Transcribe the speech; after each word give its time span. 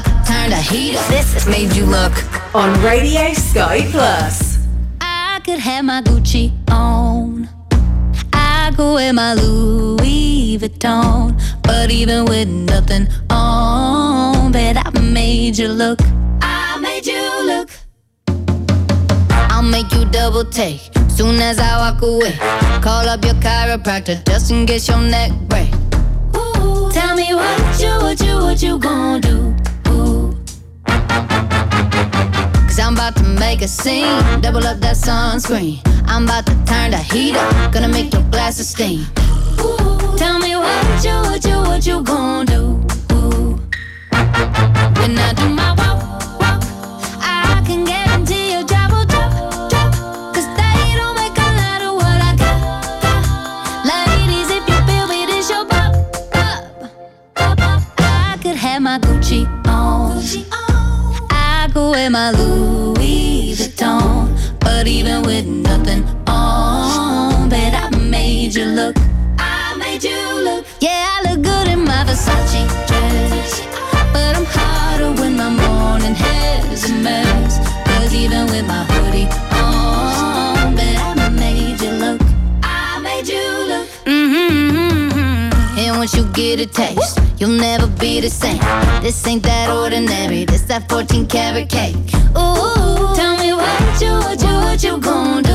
hot, 0.00 0.26
turn 0.26 0.50
the 0.50 0.56
heat 0.56 0.96
up. 0.96 1.06
This 1.08 1.32
has 1.34 1.46
made 1.46 1.74
you 1.74 1.84
look 1.84 2.12
on 2.54 2.80
Radio 2.82 3.32
Sky 3.32 3.86
Plus. 3.90 4.58
I 5.00 5.40
could 5.44 5.58
have 5.58 5.84
my 5.84 6.02
Gucci 6.02 6.52
on. 6.70 7.48
I 8.32 8.72
go 8.76 8.96
in 8.98 9.16
my 9.16 9.34
Louis 9.34 10.58
Vuitton. 10.58 11.40
But 11.62 11.90
even 11.90 12.24
with 12.24 12.48
nothing 12.48 13.08
on, 13.30 14.52
bet 14.52 14.76
I 14.76 14.90
made 15.00 15.58
you 15.58 15.68
look. 15.68 16.00
I 16.42 16.78
made 16.80 17.06
you 17.06 17.46
look. 17.46 17.70
I'll 19.30 19.62
make 19.62 19.92
you 19.92 20.04
double 20.06 20.44
take 20.44 20.80
soon 21.08 21.40
as 21.40 21.58
I 21.58 21.76
walk 21.78 22.02
away. 22.02 22.36
Call 22.80 23.08
up 23.08 23.24
your 23.24 23.34
chiropractor 23.34 24.24
just 24.26 24.50
in 24.50 24.66
case 24.66 24.88
your 24.88 25.00
neck 25.00 25.32
break. 25.48 25.70
Tell 26.92 27.14
me 27.14 27.34
what 27.34 27.80
you, 27.80 27.90
what 28.00 28.20
you, 28.20 28.34
what 28.36 28.62
you 28.62 28.78
gonna 28.78 29.20
do? 29.20 29.54
Cause 32.66 32.78
I'm 32.78 32.94
about 32.94 33.16
to 33.16 33.22
make 33.24 33.62
a 33.62 33.68
scene, 33.68 34.40
double 34.40 34.66
up 34.66 34.78
that 34.80 34.96
sunscreen. 34.96 35.80
I'm 36.06 36.24
about 36.24 36.46
to 36.46 36.54
turn 36.64 36.90
the 36.92 36.98
heat 36.98 37.36
up, 37.36 37.72
gonna 37.72 37.88
make 37.88 38.12
your 38.12 38.22
glasses 38.30 38.68
steam. 38.68 39.00
Ooh, 39.60 40.16
tell 40.16 40.38
me 40.38 40.54
what 40.56 41.04
you, 41.04 41.10
what 41.10 41.44
you, 41.44 41.56
what 41.56 41.86
you 41.86 42.02
gonna 42.02 42.44
do? 42.46 42.84
When 45.00 45.18
I 45.18 45.32
do 45.34 45.48
my 45.48 45.72
walk, 45.74 46.40
walk, 46.40 46.62
I 47.20 47.62
can 47.66 47.84
guarantee 47.84 48.52
your 48.52 48.64
job 48.64 48.90
will 48.92 49.04
drop, 49.04 49.32
drop. 49.70 49.92
Cause 50.34 50.46
they 50.56 50.94
don't 50.96 51.14
make 51.16 51.36
a 51.36 51.50
lot 51.60 51.82
of 51.82 51.94
what 51.94 52.20
I 52.28 52.34
got, 52.36 53.02
got. 53.02 53.86
Ladies, 53.86 54.50
if 54.50 54.68
you 54.68 54.78
feel 54.86 55.06
me, 55.06 55.26
this 55.26 55.48
your 55.50 55.64
pop, 55.66 55.94
pop, 56.32 56.64
pop, 57.34 57.58
pop. 57.58 57.82
I 57.98 58.38
could 58.42 58.56
have 58.56 58.82
my 58.82 58.98
Gucci 58.98 59.46
on. 59.66 60.18
Gucci 60.18 60.52
on. 60.52 60.67
Louis 61.78 63.54
Vuitton. 63.54 64.28
But 64.60 64.86
even 64.86 65.22
with 65.22 65.46
nothing 65.46 66.04
on, 66.26 67.48
bet 67.48 67.74
I 67.74 67.96
made 67.98 68.54
you 68.54 68.64
look. 68.64 68.96
I 69.38 69.76
made 69.76 70.02
you 70.02 70.20
look. 70.44 70.64
Yeah, 70.80 71.06
I 71.14 71.30
look 71.30 71.42
good 71.42 71.68
in 71.68 71.84
my 71.84 72.04
Versace 72.04 72.66
dress. 72.88 73.62
But 74.12 74.36
I'm 74.36 74.44
hotter 74.44 75.12
when 75.20 75.36
my 75.36 75.50
morning 75.50 76.14
hair's 76.14 76.84
a 76.90 76.94
mess. 76.94 77.58
Cause 77.86 78.14
even 78.14 78.46
with 78.46 78.66
my 78.66 78.84
hoodie 78.90 79.28
on, 79.52 80.74
bet 80.74 80.98
I 80.98 81.28
made 81.28 81.80
you 81.80 81.92
look. 82.04 82.20
I 82.62 83.00
made 83.00 83.28
you 83.28 83.46
look. 83.70 83.88
Mm-hmm. 84.04 84.76
mm-hmm. 84.76 85.78
And 85.78 85.96
once 85.96 86.14
you 86.14 86.24
get 86.32 86.60
a 86.60 86.66
taste 86.66 87.17
You'll 87.38 87.50
never 87.50 87.86
be 87.86 88.20
the 88.20 88.28
same. 88.28 88.58
This 89.00 89.24
ain't 89.24 89.44
that 89.44 89.70
ordinary. 89.70 90.44
This 90.44 90.62
that 90.62 90.88
14 90.90 91.26
karat 91.28 91.68
cake. 91.68 91.94
Ooh, 92.36 93.14
tell 93.14 93.36
me 93.38 93.52
what 93.52 94.00
you, 94.00 94.10
what 94.10 94.42
you, 94.42 94.48
what 94.48 94.82
you 94.82 94.98
gonna 94.98 95.42
do? 95.42 95.47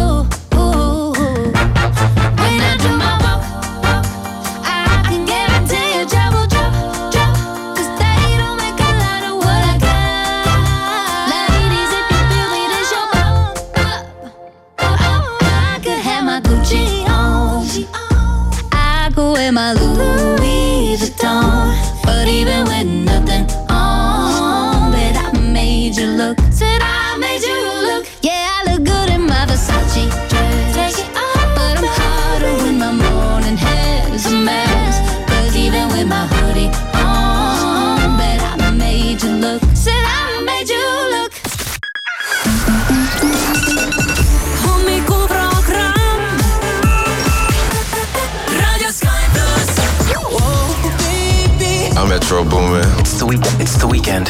Metro 52.43 52.43
eh? 52.43 52.49
Boomin. 52.49 52.99
It's 52.99 53.13
the 53.19 53.25
weekend. 53.25 53.61
It's 53.61 53.77
the 53.77 53.87
weekend. 53.87 54.27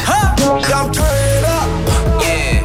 Yeah. 2.20 2.62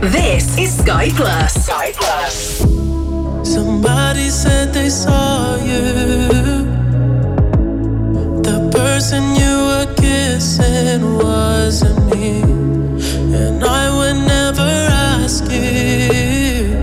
This 0.00 0.56
is 0.58 0.78
Sky 0.78 1.10
Plus. 1.10 1.52
Sky 1.66 1.92
Plus. 1.94 2.58
Somebody 3.42 4.30
said 4.30 4.72
they 4.72 4.88
saw 4.88 5.56
you. 5.56 5.82
The 8.42 8.70
person 8.72 9.34
you 9.34 9.58
were 9.68 9.94
kissing 9.96 11.16
wasn't 11.16 12.14
me. 12.14 12.40
And 13.36 13.62
I 13.64 13.90
would 13.96 14.16
never 14.26 14.62
ask 14.62 15.44
you. 15.50 16.76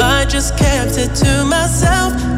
I 0.00 0.24
just 0.28 0.56
kept 0.56 0.96
it 0.98 1.14
to 1.16 1.44
myself. 1.44 2.31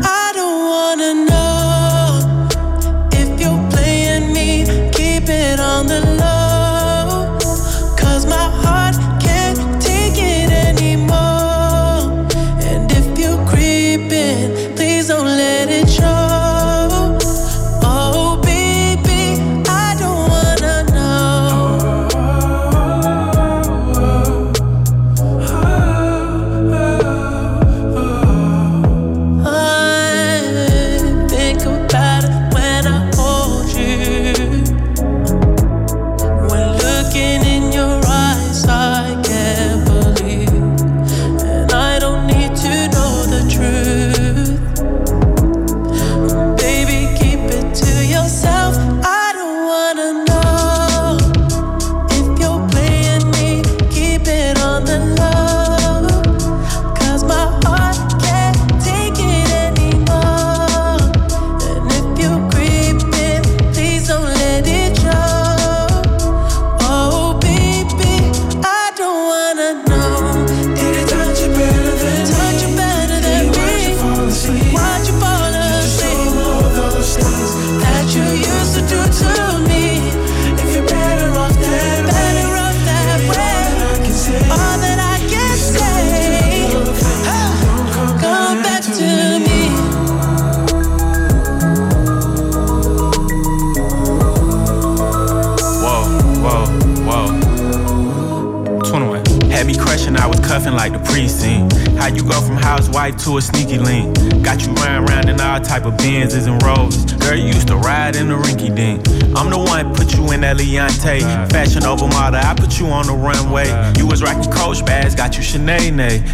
You 115.54 115.60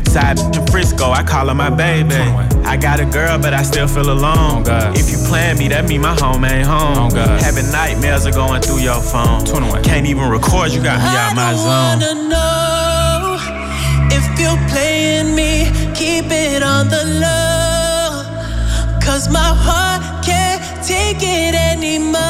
Side 0.06 0.38
in 0.56 0.66
Frisco, 0.68 1.10
I 1.10 1.22
call 1.22 1.48
her 1.48 1.54
my 1.54 1.68
baby. 1.68 2.14
I 2.64 2.76
got 2.76 3.00
a 3.00 3.04
girl, 3.04 3.38
but 3.38 3.52
I 3.52 3.62
still 3.62 3.86
feel 3.86 4.10
alone. 4.10 4.64
Oh, 4.66 4.92
if 4.96 5.10
you 5.10 5.18
plan 5.28 5.58
me, 5.58 5.68
that 5.68 5.88
mean 5.88 6.00
my 6.00 6.14
home 6.18 6.44
ain't 6.44 6.66
home. 6.66 7.10
Oh, 7.12 7.38
Having 7.42 7.70
nightmares 7.70 8.26
are 8.26 8.32
going 8.32 8.62
through 8.62 8.80
your 8.80 9.00
phone. 9.00 9.44
Can't 9.82 10.06
even 10.06 10.28
record, 10.28 10.72
you 10.72 10.82
got 10.82 10.98
me 10.98 11.10
out 11.20 11.36
my 11.36 11.54
zone. 11.54 11.68
I 11.68 11.96
wanna 12.00 12.14
know 12.32 13.36
if 14.16 14.24
you're 14.40 14.68
playing 14.70 15.34
me, 15.34 15.68
keep 15.94 16.30
it 16.30 16.62
on 16.62 16.88
the 16.88 17.04
low. 17.20 18.24
Cause 19.04 19.28
my 19.28 19.52
heart 19.66 20.24
can't 20.24 20.62
take 20.86 21.18
it 21.20 21.54
anymore. 21.54 22.29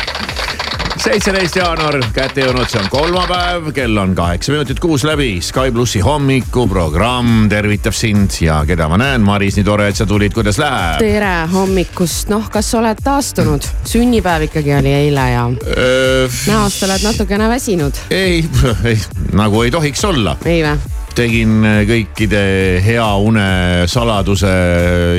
seitseteist 1.11 1.57
jaanuar 1.59 1.97
kätte 2.15 2.45
jõudnud, 2.45 2.69
see 2.71 2.79
on 2.79 2.85
kolmapäev, 2.91 3.65
kell 3.75 3.99
on 3.99 4.13
kaheksa 4.15 4.53
minutit 4.53 4.77
kuus 4.79 5.03
läbi. 5.03 5.41
Sky 5.43 5.73
plussi 5.75 5.99
hommikuprogramm 5.99 7.49
tervitab 7.51 7.95
sind 7.97 8.37
ja 8.39 8.61
keda 8.67 8.87
ma 8.87 8.99
näen, 9.01 9.25
Maris, 9.27 9.57
nii 9.59 9.67
tore, 9.67 9.89
et 9.91 9.99
sa 9.99 10.07
tulid, 10.07 10.31
kuidas 10.31 10.61
läheb? 10.61 11.01
tere 11.03 11.33
hommikust, 11.51 12.31
noh, 12.31 12.47
kas 12.53 12.69
oled 12.79 13.01
taastunud? 13.03 13.67
sünnipäev 13.91 14.47
ikkagi 14.47 14.71
oli 14.77 14.93
eile 15.01 15.27
ja 15.33 15.43
näost 15.51 16.87
oled 16.87 17.03
natukene 17.03 17.51
väsinud, 17.51 17.99
ei, 18.13 18.39
ei 18.93 18.95
nagu 19.35 19.65
ei 19.67 19.75
tohiks 19.75 20.07
olla. 20.07 20.37
ei 20.47 20.63
vä? 20.63 20.77
tegin 21.11 21.59
kõikide 21.91 22.45
hea 22.85 23.09
une 23.19 23.45
saladuse 23.91 24.55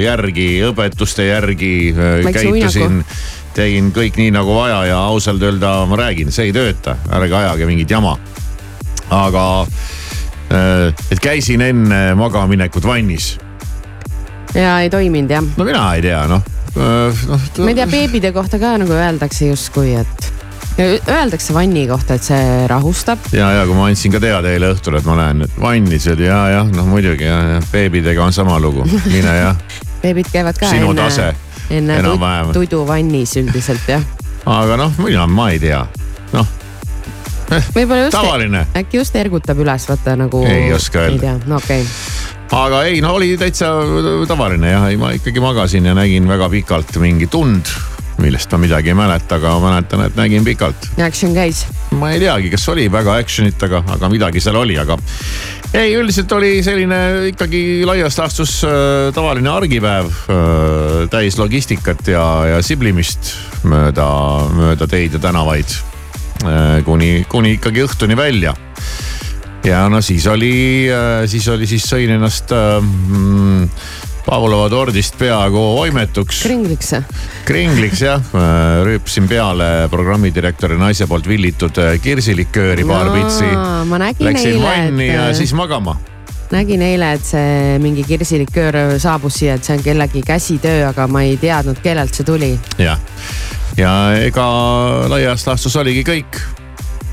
järgi, 0.01 0.49
õpetuste 0.73 1.29
järgi, 1.29 1.75
käitusin 2.33 3.03
uinaku., 3.03 3.41
tegin 3.57 3.93
kõik 3.95 4.19
nii 4.21 4.33
nagu 4.35 4.55
vaja 4.57 4.83
ja 4.91 4.99
ausalt 5.11 5.43
öelda 5.43 5.83
ma 5.91 5.99
räägin, 6.01 6.33
see 6.33 6.51
ei 6.51 6.57
tööta, 6.57 6.97
ärge 7.13 7.37
ajage 7.37 7.69
mingit 7.69 7.91
jama. 7.91 8.17
aga 9.13 9.47
äh, 9.63 10.93
et 11.11 11.21
käisin 11.21 11.61
enne 11.61 12.05
magaminekut 12.17 12.87
vannis, 12.87 13.35
ja 14.55 14.81
ei 14.81 14.91
toiminud 14.91 15.31
jah. 15.31 15.45
no 15.57 15.65
mina 15.65 15.87
ei 15.97 16.03
tea, 16.03 16.23
noh. 16.29 16.43
ma 16.77 17.69
ei 17.69 17.75
tea, 17.75 17.87
beebide 17.91 18.33
kohta 18.33 18.61
ka 18.61 18.77
nagu 18.81 18.97
öeldakse 18.97 19.49
justkui, 19.51 19.95
et 20.01 20.33
öeldakse 20.81 21.55
vanni 21.55 21.85
kohta, 21.89 22.17
et 22.17 22.27
see 22.27 22.67
rahustab. 22.71 23.31
ja, 23.37 23.51
ja 23.59 23.65
kui 23.69 23.77
ma 23.77 23.89
andsin 23.91 24.13
ka 24.15 24.21
teada 24.23 24.53
eile 24.53 24.73
õhtul, 24.75 24.99
et 25.01 25.09
ma 25.09 25.17
lähen 25.21 25.43
nüüd 25.45 25.57
vannis, 25.61 26.09
oli 26.13 26.29
ja, 26.29 26.43
jah, 26.57 26.75
noh 26.75 26.89
muidugi 26.89 27.29
ja, 27.29 27.39
ja 27.57 27.63
beebidega 27.73 28.25
on 28.25 28.37
sama 28.37 28.59
lugu, 28.63 28.87
mine 29.09 29.39
jah, 29.39 29.65
beebid 30.05 30.33
käivad 30.33 30.61
ka 30.61 30.71
Sinu 30.73 30.93
enne 30.93 31.09
tase,, 31.09 31.33
enne 31.33 31.52
enam-vähem. 31.79 32.53
tud- 32.53 32.69
tudu 32.69 32.87
vannis 32.89 33.37
üldiselt 33.41 33.89
jah. 33.89 34.05
aga 34.47 34.77
noh, 34.77 34.99
mina, 35.03 35.27
ma 35.27 35.51
ei 35.55 35.63
tea, 35.63 35.85
noh 36.33 36.59
võib-olla 37.53 38.07
just, 38.07 38.77
äkki 38.79 39.01
just 39.01 39.17
ergutab 39.19 39.61
üles, 39.63 39.87
vaata 39.89 40.17
nagu. 40.19 40.43
Ei 40.49 40.73
oska 40.75 41.07
öelda. 41.07 41.37
no 41.47 41.59
okei 41.61 41.83
okay.. 41.83 42.59
aga 42.59 42.83
ei, 42.89 43.01
no 43.05 43.15
oli 43.19 43.35
täitsa 43.41 43.73
tavaline 44.29 44.73
jah, 44.73 44.89
ei 44.91 45.01
ma 45.01 45.13
ikkagi 45.17 45.43
magasin 45.43 45.89
ja 45.91 45.97
nägin 45.99 46.29
väga 46.29 46.49
pikalt 46.53 46.97
mingi 47.03 47.29
tund, 47.33 47.69
millest 48.23 48.53
ma 48.53 48.63
midagi 48.63 48.93
ei 48.93 48.99
mäleta, 48.99 49.39
aga 49.41 49.57
ma 49.57 49.71
mäletan, 49.71 50.07
et 50.07 50.17
nägin 50.19 50.47
pikalt. 50.47 50.93
Action 51.03 51.35
käis. 51.37 51.67
ma 51.99 52.13
ei 52.15 52.23
teagi, 52.23 52.53
kas 52.53 52.69
oli 52.73 52.89
väga 52.93 53.19
action'it, 53.21 53.69
aga, 53.69 53.85
aga 53.97 54.13
midagi 54.13 54.41
seal 54.41 54.61
oli, 54.63 54.79
aga 54.81 54.99
ei, 55.73 55.95
üldiselt 55.97 56.33
oli 56.37 56.59
selline 56.65 56.99
ikkagi 57.31 57.83
laias 57.89 58.19
laastus 58.21 58.59
äh, 58.67 59.09
tavaline 59.15 59.51
argipäev 59.53 60.11
äh,, 60.11 61.09
täis 61.13 61.39
logistikat 61.41 62.07
ja, 62.13 62.25
ja 62.51 62.61
siblimist 62.65 63.33
mööda, 63.69 64.07
mööda 64.53 64.89
teid 64.91 65.17
ja 65.17 65.23
tänavaid 65.23 65.77
äh, 66.45 66.79
kuni, 66.85 67.25
kuni 67.29 67.57
ikkagi 67.59 67.87
õhtuni 67.87 68.19
välja. 68.19 68.55
Ja 69.63 69.85
no 69.87 70.01
siis 70.03 70.25
oli, 70.27 70.89
siis 71.31 71.45
oli, 71.49 71.69
siis 71.71 71.85
sõin 71.87 72.11
ennast 72.11 72.51
mm, 72.51 73.69
Pavlova 74.23 74.69
tordist 74.71 75.17
peaaegu 75.19 75.59
oimetuks. 75.81 76.43
kringliks. 76.47 76.93
kringliks 77.45 78.03
jah, 78.05 78.23
rüüpsin 78.87 79.27
peale 79.29 79.89
programmidirektori 79.91 80.79
naise 80.79 81.09
poolt 81.11 81.27
villitud 81.29 81.79
äh, 81.83 81.97
kirsilikööri 82.03 82.87
paar 82.87 83.11
pitsi. 83.15 83.51
ma 83.91 83.99
nägin 83.99 84.29
Läksin 84.29 84.55
eile, 84.55 84.63
vanni 84.63 85.09
ja 85.09 85.29
et 85.33 85.37
siis 85.41 85.55
magama. 85.59 85.97
nägin 86.55 86.83
eile, 86.87 87.13
et 87.19 87.27
see 87.27 87.79
mingi 87.83 88.05
kirsiliköör 88.07 88.99
saabus 89.03 89.41
siia, 89.43 89.59
et 89.59 89.67
see 89.67 89.77
on 89.77 89.83
kellegi 89.83 90.23
käsitöö, 90.27 90.87
aga 90.93 91.09
ma 91.11 91.25
ei 91.27 91.37
teadnud, 91.37 91.83
kellelt 91.83 92.15
see 92.15 92.27
tuli. 92.29 92.55
jah, 92.79 93.03
ja 93.77 93.93
ega 94.23 94.49
laias 95.11 95.47
laastus 95.51 95.77
oligi 95.83 96.07
kõik. 96.07 96.43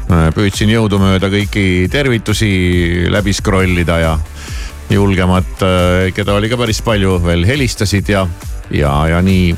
püüdsin 0.09 0.69
jõudumööda 0.73 1.29
kõiki 1.29 1.85
tervitusi 1.89 3.07
läbi 3.09 3.33
scroll 3.33 3.77
ida 3.81 3.97
ja 4.01 4.13
julgemad, 4.89 5.65
keda 6.15 6.37
oli 6.39 6.49
ka 6.51 6.57
päris 6.59 6.81
palju, 6.85 7.19
veel 7.23 7.45
helistasid 7.47 8.09
ja, 8.09 8.23
ja, 8.73 8.93
ja 9.15 9.19
nii, 9.25 9.51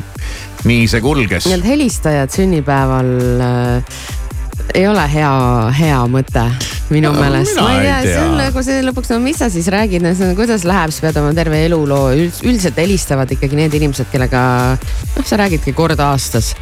nii 0.68 0.88
see 0.92 1.02
kulges. 1.04 1.48
Need 1.52 1.64
helistajad 1.68 2.34
sünnipäeval 2.36 3.14
äh, 3.42 4.02
ei 4.76 4.88
ole 4.88 5.04
hea, 5.12 5.32
hea 5.76 6.00
mõte 6.12 6.44
minu 6.92 7.12
No, 7.12 7.20
meelest. 7.20 7.58
ma 7.60 7.72
ei 7.76 7.86
tea, 7.86 8.00
ei 8.00 8.08
see 8.08 8.22
on 8.22 8.34
tea. 8.36 8.40
nagu 8.46 8.64
see 8.66 8.82
lõpuks, 8.86 9.12
no 9.14 9.20
mis 9.24 9.40
sa 9.42 9.50
siis 9.52 9.68
räägid, 9.72 10.04
no 10.06 10.32
kuidas 10.38 10.66
läheb, 10.68 10.94
sa 10.94 11.06
pead 11.08 11.20
oma 11.22 11.32
terve 11.38 11.62
eluloo, 11.66 12.12
üldiselt 12.16 12.80
helistavad 12.80 13.32
ikkagi 13.32 13.58
need 13.60 13.78
inimesed, 13.80 14.10
kellega 14.12 14.42
noh, 14.78 15.26
sa 15.28 15.40
räägidki 15.42 15.74
kord 15.78 16.00
aastas. 16.04 16.54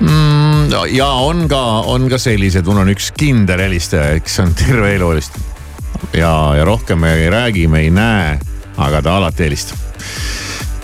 mm,. 0.00 0.74
ja 0.94 1.08
on 1.24 1.46
ka, 1.50 1.62
on 1.90 2.08
ka 2.10 2.18
sellised, 2.22 2.66
mul 2.68 2.82
on 2.84 2.92
üks 2.94 3.12
kindel 3.18 3.62
helistaja, 3.66 4.18
kes 4.22 4.42
on 4.44 4.54
terve 4.58 4.94
elu 4.98 5.14
helistanud. 5.14 5.54
ja, 6.12 6.54
ja 6.56 6.64
rohkem 6.64 6.98
me 6.98 7.14
ei 7.14 7.30
räägi, 7.30 7.68
me 7.68 7.80
ei 7.80 7.90
näe, 7.90 8.38
aga 8.76 9.02
ta 9.02 9.16
alati 9.16 9.44
helistab. 9.44 9.78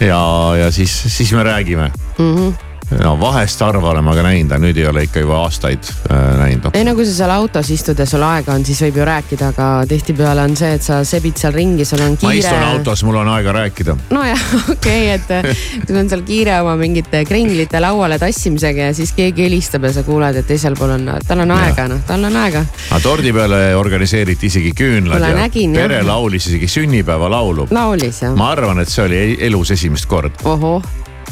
ja, 0.01 0.21
ja 0.59 0.71
siis, 0.71 1.03
siis 1.07 1.33
me 1.33 1.43
räägime 1.43 1.93
mm. 2.19 2.37
-hmm 2.37 2.74
no 3.03 3.15
vahest 3.21 3.61
harva 3.65 3.91
olen 3.91 4.05
ma 4.05 4.15
ka 4.17 4.25
näinud, 4.27 4.53
aga 4.53 4.63
nüüd 4.67 4.79
ei 4.81 4.87
ole 4.89 5.05
ikka 5.09 5.25
juba 5.25 5.41
aastaid 5.45 5.91
äh, 6.11 6.23
näinud 6.41 6.75
ei 6.75 6.85
no 6.87 6.95
kui 6.97 7.07
sa 7.09 7.15
seal 7.17 7.33
autos 7.35 7.71
istud 7.75 7.99
ja 7.99 8.07
sul 8.09 8.23
aega 8.27 8.55
on, 8.55 8.65
siis 8.67 8.81
võib 8.87 9.01
ju 9.01 9.07
rääkida, 9.09 9.51
aga 9.55 9.69
tihtipeale 9.89 10.45
on 10.49 10.57
see, 10.59 10.75
et 10.79 10.85
sa 10.85 11.01
sebid 11.07 11.39
seal 11.41 11.55
ringi, 11.55 11.87
sul 11.89 12.03
on 12.05 12.17
ma 12.17 12.23
kiire. 12.23 12.41
istun 12.41 12.65
autos, 12.69 13.05
mul 13.07 13.21
on 13.21 13.31
aega 13.35 13.55
rääkida. 13.57 13.97
nojah, 14.15 14.45
okei 14.75 15.15
okay,, 15.15 15.47
et 15.47 15.87
sul 15.89 16.01
on 16.01 16.11
seal 16.11 16.25
kiire 16.27 16.59
oma 16.63 16.77
mingite 16.81 17.25
kringlite 17.29 17.81
lauale 17.83 18.19
tassimisega 18.23 18.91
ja 18.91 18.97
siis 18.97 19.15
keegi 19.17 19.47
helistab 19.47 19.87
ja 19.89 19.95
sa 19.99 20.05
kuuled, 20.07 20.41
et 20.41 20.49
teisel 20.49 20.77
pool 20.79 20.97
on, 20.97 21.09
tal 21.29 21.45
on 21.45 21.55
aega, 21.57 21.89
noh, 21.91 22.03
tal 22.09 22.27
on 22.31 22.43
aega. 22.45 22.65
aga 22.91 23.03
tordi 23.05 23.33
peale 23.37 23.63
organiseeriti 23.79 24.51
isegi 24.53 24.75
küünlad 24.79 25.23
ja 25.23 25.35
nägin, 25.39 25.77
jah. 25.77 25.89
pere 25.89 26.03
laulis 26.07 26.49
isegi 26.51 26.69
sünnipäevalaulu. 26.79 27.69
laulis 27.75 28.23
jah? 28.25 28.37
ma 28.39 28.51
arvan, 28.55 28.83
et 28.85 28.93
see 28.93 29.05
oli 29.07 29.23
e- 29.23 29.41
elus 29.49 29.75
esimest 29.75 30.09
korda. 30.11 30.45
ohoh, 30.49 30.83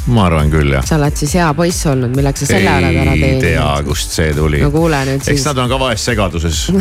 ma 0.07 0.27
arvan 0.27 0.51
küll 0.51 0.75
jah. 0.75 0.87
sa 0.87 0.99
oled 0.99 1.17
siis 1.19 1.37
hea 1.39 1.51
poiss 1.55 1.87
olnud, 1.87 2.15
milleks 2.17 2.45
sa 2.45 2.55
selle 2.55 2.77
oled 2.81 3.03
ära 3.05 3.17
ei 3.19 3.39
tea, 3.43 3.69
kust 3.87 4.17
see 4.19 4.33
tuli 4.37 4.63
no 4.65 4.73
kuule 4.75 5.05
nüüd 5.09 5.23
eks 5.23 5.35
siis, 5.35 5.47
nad 5.51 5.63
on 5.63 5.71
ka 5.71 5.81
vahest 5.83 6.11
segaduses 6.11 6.67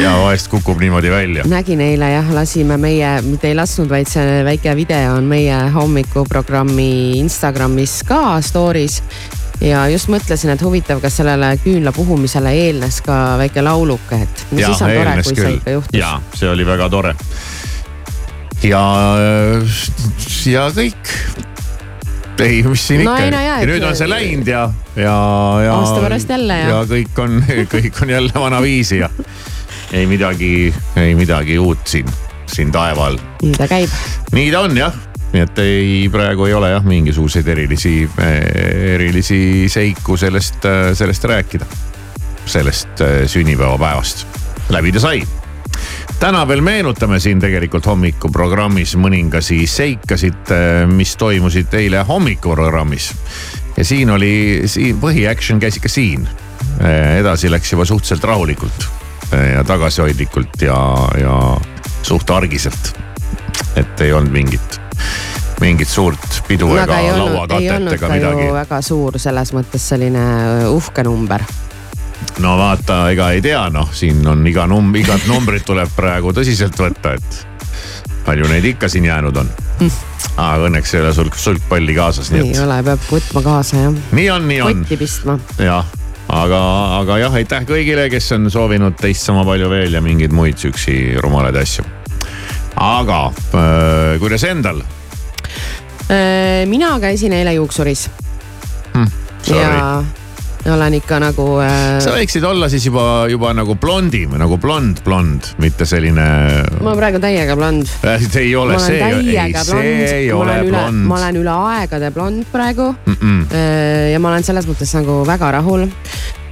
ja 0.04 0.12
vahest 0.22 0.48
kukub 0.48 0.78
niimoodi 0.80 1.10
välja. 1.10 1.44
nägin 1.48 1.80
eile 1.80 2.10
jah, 2.10 2.32
lasime 2.34 2.76
meie, 2.76 3.20
mitte 3.22 3.48
ei 3.48 3.54
lasknud, 3.54 3.88
vaid 3.90 4.08
see 4.08 4.40
väike 4.46 4.74
video 4.76 5.14
on 5.16 5.28
meie 5.28 5.56
hommikuprogrammi 5.74 7.18
Instagramis 7.18 8.00
ka 8.08 8.40
story's. 8.44 9.00
ja 9.60 9.86
just 9.88 10.08
mõtlesin, 10.08 10.54
et 10.54 10.62
huvitav, 10.62 11.00
kas 11.00 11.20
sellele 11.20 11.52
küünla 11.64 11.92
puhumisele 11.92 12.52
eelnes 12.62 13.00
ka 13.04 13.38
väike 13.40 13.64
lauluke, 13.64 14.22
et 14.24 14.46
no 14.50 14.62
siis 14.62 14.82
on 14.82 14.94
tore, 14.94 15.16
kui 15.22 15.36
see 15.36 15.56
ikka 15.58 15.76
juhtus. 15.76 15.98
ja 15.98 16.14
see 16.34 16.50
oli 16.50 16.66
väga 16.66 16.88
tore. 16.88 17.14
ja, 18.62 18.82
ja 20.50 20.66
kõik. 20.76 21.12
ei, 22.40 22.62
mis 22.64 22.86
siin 22.88 23.04
No 23.04 23.14
ikka 23.20 23.40
ja 23.44 23.58
nüüd 23.68 23.84
on 23.84 23.96
see 23.98 24.08
läinud 24.08 24.48
ja, 24.48 24.62
ja, 24.96 25.16
ja. 25.64 25.74
Aasta 25.76 26.00
pärast 26.04 26.30
jälle 26.32 26.56
ja- 26.62 26.68
ja 26.72 26.80
kõik 26.88 27.18
on, 27.20 27.38
kõik 27.74 28.02
on 28.02 28.10
jälle 28.16 28.32
vanaviisi 28.34 29.00
ja 29.02 29.10
ei 29.92 30.06
midagi, 30.06 30.72
ei 30.96 31.14
midagi 31.18 31.58
uut 31.58 31.86
siin, 31.90 32.08
siin 32.48 32.72
taeva 32.72 33.10
all 33.10 33.18
nii 33.42 33.56
ta 33.58 33.68
käib. 33.68 33.92
nii 34.32 34.50
ta 34.54 34.60
on 34.68 34.76
jah, 34.78 34.96
nii 35.34 35.42
et 35.44 35.58
ei, 35.64 36.08
praegu 36.12 36.48
ei 36.48 36.54
ole 36.56 36.70
jah 36.72 36.84
mingisuguseid 36.86 37.48
erilisi, 37.52 37.94
erilisi 38.94 39.68
seiku 39.68 40.16
sellest, 40.16 40.64
sellest 40.94 41.24
rääkida. 41.24 41.66
sellest 42.50 43.00
eh, 43.04 43.28
sünnipäevapäevast, 43.28 44.24
läbi 44.72 44.92
ta 44.92 45.00
sai 45.00 45.20
täna 46.20 46.42
veel 46.48 46.60
meenutame 46.60 47.16
siin 47.20 47.40
tegelikult 47.40 47.86
hommikuprogrammis 47.88 48.92
mõningasi 49.00 49.62
seikasid, 49.70 50.52
mis 50.92 51.14
toimusid 51.16 51.72
eile 51.78 52.02
hommikuprogrammis. 52.08 53.10
ja 53.76 53.84
siin 53.84 54.10
oli, 54.10 54.62
siin 54.66 54.98
põhiaction 55.00 55.60
käis 55.60 55.80
ikka 55.80 55.88
siin. 55.88 56.28
edasi 57.18 57.50
läks 57.50 57.72
juba 57.72 57.84
suhteliselt 57.84 58.24
rahulikult 58.24 58.84
eh, 59.32 59.52
ja 59.54 59.64
tagasihoidlikult 59.64 60.62
ja, 60.62 60.76
ja 61.20 61.56
suht 62.02 62.30
argiselt. 62.30 62.92
et 63.76 64.00
ei 64.00 64.12
olnud 64.12 64.32
mingit, 64.32 64.80
mingit 65.60 65.88
suurt 65.88 66.42
pidu 66.48 66.68
no 66.68 66.82
ega 66.82 67.00
lauakatet 67.16 67.92
ega 67.96 68.12
midagi 68.12 68.52
väga 68.52 68.82
suur 68.82 69.18
selles 69.18 69.54
mõttes 69.56 69.88
selline 69.88 70.24
uhke 70.68 71.04
number. 71.04 71.48
No 72.40 72.56
vaata, 72.58 73.02
ega 73.12 73.30
ei 73.34 73.42
tea, 73.44 73.62
noh, 73.72 73.90
siin 73.94 74.26
on 74.28 74.44
iga 74.48 74.66
num-, 74.70 74.92
igat 74.98 75.26
numbrit 75.28 75.64
tuleb 75.66 75.90
praegu 75.96 76.32
tõsiselt 76.36 76.78
võtta, 76.80 77.14
et 77.18 77.46
palju 78.26 78.48
neid 78.50 78.66
ikka 78.72 78.88
siin 78.88 79.08
jäänud 79.08 79.40
on. 79.40 79.48
aga 80.36 80.68
õnneks 80.68 80.94
ei 80.94 81.02
ole 81.02 81.14
sul 81.16 81.30
sulgpalli 81.36 81.94
kaasas, 81.96 82.30
nii 82.32 82.44
ei 82.44 82.52
et 82.54 82.62
ole, 82.64 82.76
peab 82.86 83.08
võtma 83.10 83.42
kaasa 83.44 83.80
jah, 83.86 83.96
nii 84.16 84.28
on, 84.32 84.46
nii 84.48 84.60
on 84.64 84.84
kotti 84.84 85.00
pistma. 85.00 85.38
jah, 85.58 85.88
aga, 86.28 86.60
aga 87.00 87.18
jah, 87.24 87.40
aitäh 87.40 87.66
kõigile, 87.68 88.08
kes 88.12 88.30
on 88.36 88.50
soovinud 88.52 88.96
teist 89.00 89.26
sama 89.26 89.44
palju 89.48 89.70
veel 89.72 89.96
ja 89.98 90.04
mingeid 90.04 90.36
muid 90.36 90.60
siuksi 90.60 91.16
rumalaid 91.20 91.56
asju. 91.60 91.84
aga 92.76 93.26
äh, 93.30 94.16
kuidas 94.22 94.46
endal? 94.48 94.82
mina 96.66 96.88
käisin 96.98 97.32
eile 97.32 97.52
juuksuris 97.54 98.08
Sorry. 99.46 99.60
ja 99.62 100.02
olen 100.68 100.94
ikka 100.98 101.18
nagu 101.22 101.46
äh, 101.64 101.98
sa, 102.04 102.14
võiksid 102.16 102.44
olla 102.44 102.68
siis 102.72 102.84
juba, 102.88 103.26
juba 103.30 103.52
nagu 103.56 103.76
blondim, 103.80 104.34
nagu 104.40 104.58
blond, 104.60 105.00
blond, 105.06 105.52
mitte 105.62 105.86
selline. 105.88 106.26
ma 106.80 106.90
olen 106.90 107.00
praegu 107.00 107.22
täiega 107.22 107.56
blond. 107.56 107.88
ei 108.36 108.52
ole 108.56 108.76
ma 108.76 108.82
olen 108.82 108.86
see, 108.86 109.00
ei 109.00 109.30
täiega 109.30 109.64
see 109.64 109.94
ei 110.18 110.32
ole 110.36 110.58
blond 110.68 111.06
ma. 111.06 111.20
olen 111.20 111.40
üle 111.40 111.56
aegade 111.72 112.12
blond 112.14 112.44
praegu 112.52 112.90
Mm 113.06 113.16
-mm. 113.20 113.54
Äh, 113.54 114.12
ja 114.12 114.18
ma 114.20 114.28
olen 114.28 114.44
selles 114.44 114.66
mõttes 114.66 114.92
nagu 114.94 115.24
väga 115.26 115.50
rahul. 115.50 115.86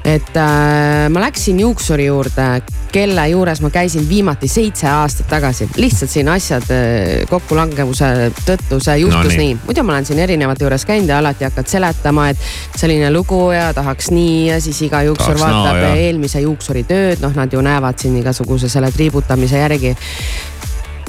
Et 0.08 0.36
äh, 0.36 1.06
ma 1.12 1.20
läksin 1.20 1.60
juuksuri 1.60 2.06
juurde, 2.08 2.46
kelle 2.92 3.24
juures 3.28 3.60
ma 3.60 3.70
käisin 3.70 4.06
viimati 4.08 4.48
seitse 4.48 4.88
aastat 4.88 5.28
tagasi, 5.28 5.68
lihtsalt 5.76 6.12
siin 6.12 6.30
asjad 6.32 6.68
äh, 6.72 7.26
kokkulangevuse 7.30 8.10
tõttu 8.46 8.80
see 8.80 8.98
juhtus 9.02 9.18
No 9.18 9.24
no, 9.24 9.30
nii. 9.30 9.38
nii. 9.54 9.58
muidu 9.66 9.84
ma 9.84 9.96
olen 9.96 10.08
siin 10.08 10.22
erinevate 10.24 10.64
juures 10.64 10.86
käinud 10.88 11.10
ja 11.12 11.18
alati 11.22 11.44
hakkad 11.48 11.68
seletama, 11.70 12.28
et 12.32 12.78
selline 12.78 13.10
lugu 13.12 13.40
ja 13.52 13.72
tahaks 13.76 14.12
nii 14.14 14.46
ja 14.48 14.60
siis 14.64 14.80
iga 14.86 15.02
juuksur 15.08 15.34
Tahaks 15.34 15.44
vaatab 15.44 15.82
jah. 15.82 15.98
eelmise 16.06 16.44
juuksuri 16.44 16.84
tööd, 16.88 17.24
noh, 17.24 17.34
nad 17.36 17.52
ju 17.52 17.64
näevad 17.64 17.98
siin 18.00 18.16
igasuguse 18.22 18.70
selle 18.72 18.92
triibutamise 18.94 19.60
järgi 19.60 19.96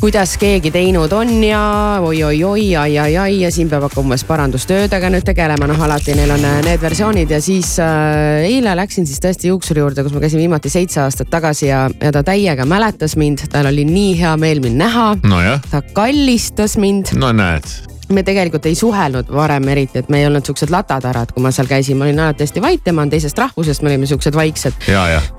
kuidas 0.01 0.37
keegi 0.39 0.71
teinud 0.71 1.11
on 1.11 1.31
ja 1.43 1.61
oi-oi-oi, 2.01 2.75
ai-ai-ai 2.79 3.41
ja 3.41 3.51
siin 3.51 3.69
peab 3.69 3.83
hakkama 3.87 4.07
umbes 4.07 4.23
parandustöödega 4.27 5.11
nüüd 5.11 5.25
tegelema, 5.27 5.67
noh 5.67 5.81
alati 5.83 6.15
neil 6.15 6.31
on 6.33 6.45
äh, 6.47 6.61
need 6.63 6.81
versioonid 6.81 7.33
ja 7.35 7.41
siis 7.43 7.73
äh, 7.83 8.45
eile 8.47 8.75
läksin 8.79 9.07
siis 9.09 9.19
tõesti 9.23 9.51
juuksuri 9.51 9.83
juurde, 9.83 10.05
kus 10.05 10.15
ma 10.15 10.23
käisin 10.23 10.39
viimati 10.39 10.71
seitse 10.71 11.03
aastat 11.03 11.31
tagasi 11.33 11.67
ja, 11.67 11.83
ja 11.99 12.13
ta 12.15 12.23
täiega 12.23 12.65
mäletas 12.69 13.17
mind, 13.19 13.43
tal 13.51 13.67
oli 13.73 13.83
nii 13.89 14.15
hea 14.21 14.35
meel 14.39 14.63
mind 14.63 14.79
näha, 14.79 15.07
nojah, 15.27 15.59
ta 15.71 15.83
kallistas 15.93 16.77
mind, 16.79 17.11
no 17.19 17.33
näed, 17.35 17.67
me 18.09 18.23
tegelikult 18.23 18.65
ei 18.65 18.75
suhelnud 18.75 19.29
varem 19.33 19.67
eriti, 19.73 19.99
et 20.01 20.09
me 20.09 20.21
ei 20.21 20.27
olnud 20.27 20.45
siuksed 20.45 20.71
latatarad, 20.73 21.33
kui 21.35 21.43
ma 21.43 21.51
seal 21.55 21.69
käisin, 21.69 21.97
ma 21.99 22.07
olin 22.07 22.19
alati 22.23 22.45
hästi 22.45 22.63
vait, 22.63 22.81
tema 22.83 23.05
on 23.05 23.11
teisest 23.11 23.37
rahvusest, 23.37 23.83
me 23.85 23.93
olime 23.93 24.09
siuksed 24.09 24.35
vaiksed. 24.35 24.81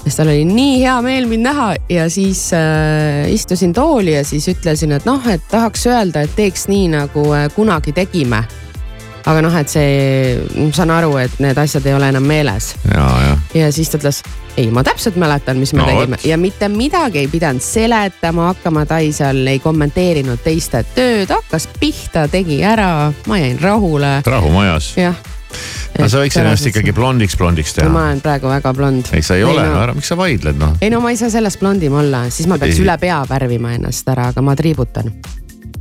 Siis 0.05 0.17
tal 0.17 0.31
oli 0.33 0.45
nii 0.49 0.81
hea 0.85 0.97
meel 1.05 1.29
mind 1.31 1.49
näha 1.50 1.69
ja 1.91 2.09
siis 2.11 2.47
äh, 2.57 3.27
istusin 3.33 3.73
tooli 3.77 4.15
ja 4.15 4.25
siis 4.25 4.49
ütlesin, 4.53 4.95
et 4.97 5.07
noh, 5.09 5.27
et 5.31 5.43
tahaks 5.50 5.87
öelda, 5.91 6.25
et 6.27 6.35
teeks 6.37 6.69
nii 6.71 6.89
nagu 6.95 7.27
äh, 7.35 7.49
kunagi 7.55 7.93
tegime. 7.97 8.45
Aga 9.27 9.43
noh, 9.45 9.57
et 9.61 9.69
see, 9.69 10.37
ma 10.57 10.71
saan 10.77 10.93
aru, 10.95 11.17
et 11.21 11.41
need 11.43 11.59
asjad 11.61 11.87
ei 11.87 11.97
ole 11.97 12.09
enam 12.12 12.27
meeles 12.27 12.73
ja, 12.87 13.71
siis 13.75 13.91
ta 13.93 14.00
ütles, 14.00 14.23
ei, 14.57 14.71
ma 14.71 14.85
täpselt 14.87 15.17
mäletan, 15.21 15.59
mis 15.61 15.73
me 15.75 15.83
No 15.83 15.89
tegime 15.89 16.17
vot. 16.17 16.25
ja 16.25 16.39
mitte 16.39 16.69
midagi 16.69 17.19
ei 17.19 17.29
pidanud 17.29 17.65
seletama 17.65 18.50
hakkama, 18.50 18.87
ta 18.87 18.99
ei 18.99 19.12
seal 19.12 19.47
ei 19.47 19.59
kommenteerinud 19.62 20.43
teiste 20.45 20.85
tööd, 20.95 21.31
hakkas 21.31 21.69
pihta, 21.81 22.27
tegi 22.29 22.62
ära, 22.65 23.12
ma 23.27 23.41
jäin 23.41 23.61
rahule, 23.61 24.21
rahu 24.27 24.50
majas. 24.55 24.93
jah. 24.99 25.17
no 25.99 26.09
sa 26.09 26.23
võiksid 26.23 26.45
ennast 26.45 26.71
ikkagi 26.71 26.95
blondiks, 26.97 27.37
blondiks 27.37 27.77
no,. 27.79 27.89
ma 27.89 28.00
teha. 28.00 28.11
olen 28.11 28.25
praegu 28.25 28.53
väga 28.53 28.75
blond. 28.75 29.12
ei, 29.12 29.23
sa 29.23 29.39
ei 29.39 29.45
ole, 29.45 29.65
no, 29.67 29.81
ära, 29.83 29.95
miks 29.97 30.12
sa 30.12 30.19
vaidled 30.19 30.61
noh. 30.61 30.77
ei 30.81 30.93
no 30.93 31.00
ma 31.05 31.15
ei 31.15 31.21
saa 31.21 31.33
sellest 31.33 31.61
blondim 31.61 31.97
olla, 32.03 32.27
siis 32.31 32.49
ma 32.50 32.59
peaks 32.59 32.79
Ei. 32.79 32.85
üle 32.87 32.99
pea 33.00 33.23
värvima 33.29 33.75
ennast 33.79 34.09
ära, 34.09 34.31
aga 34.35 34.45
ma 34.45 34.57
triibutan. 34.59 35.12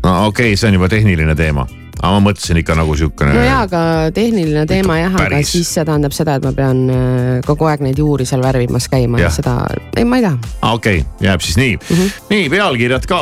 no 0.03 0.15
okei 0.27 0.53
okay,, 0.53 0.57
see 0.57 0.71
on 0.71 0.79
juba 0.79 0.89
tehniline 0.91 1.35
teema, 1.35 1.67
aga 1.99 2.11
ma 2.15 2.21
mõtlesin 2.29 2.59
ikka 2.61 2.77
nagu 2.79 2.95
siukene. 2.97 3.33
no 3.35 3.43
jaa, 3.43 3.63
aga 3.67 3.81
tehniline 4.15 4.65
teema 4.69 4.99
jah, 5.01 5.19
aga 5.25 5.41
siis 5.47 5.71
see 5.75 5.85
tähendab 5.87 6.15
seda, 6.15 6.37
et 6.39 6.47
ma 6.47 6.53
pean 6.55 6.85
äh, 6.93 7.33
kogu 7.47 7.67
aeg 7.69 7.83
neid 7.83 7.99
juuri 7.99 8.27
seal 8.29 8.43
värvimas 8.43 8.87
käima 8.91 9.19
ja 9.19 9.27
Jah. 9.27 9.35
seda, 9.41 9.55
ei 9.99 10.07
ma 10.07 10.21
ei 10.21 10.25
taha. 10.25 10.55
okei 10.73 11.03
okay,, 11.03 11.27
jääb 11.27 11.45
siis 11.45 11.59
nii 11.59 11.75
mm. 11.75 11.95
-hmm. 11.95 12.27
nii 12.29 12.49
pealkirjad 12.55 13.09
ka. 13.09 13.21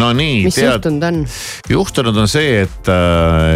no 0.00 0.12
nii, 0.16 0.44
mis 0.46 0.56
tead, 0.56 0.70
juhtunud 0.72 1.02
on? 1.04 1.20
juhtunud 1.68 2.16
on 2.16 2.28
see, 2.28 2.62
et, 2.64 2.92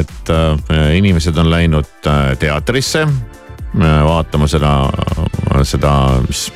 et 0.00 0.34
äh, 0.34 0.96
inimesed 0.98 1.36
on 1.40 1.50
läinud 1.50 2.06
äh, 2.06 2.36
teatrisse 2.38 3.06
äh, 3.06 4.04
vaatama 4.04 4.48
seda, 4.50 4.74
seda, 5.64 5.94
mis 6.28 6.50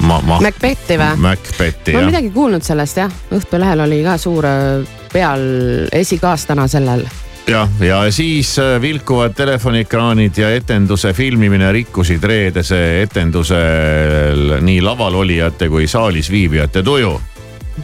ma, 0.00 0.20
ma, 0.20 0.36
ma, 0.36 0.40
Macbethi 0.48 0.98
või? 1.00 1.20
Macbethi 1.26 1.94
ma 1.94 2.00
olen 2.00 2.08
jah, 2.08 2.10
midagi 2.12 2.32
kuulnud 2.34 2.66
sellest 2.66 3.00
jah, 3.00 3.14
Õhtulehel 3.36 3.84
oli 3.86 4.02
ka 4.06 4.16
suur 4.20 4.48
äh, 4.48 4.98
peal 5.12 5.46
esikaastana 5.92 6.66
sellel. 6.68 7.06
jah, 7.48 7.70
ja 7.80 8.02
siis 8.14 8.56
äh, 8.62 8.76
vilkuvad 8.82 9.36
telefoniekraanid 9.38 10.38
ja 10.38 10.50
etenduse 10.54 11.12
filmimine 11.16 11.72
rikkusid 11.72 12.24
reedese 12.24 12.82
etendusel 13.02 14.58
nii 14.60 14.82
laval 14.84 15.22
olijate 15.22 15.70
kui 15.72 15.88
saalis 15.90 16.30
viibijate 16.30 16.82
tuju 16.82 17.16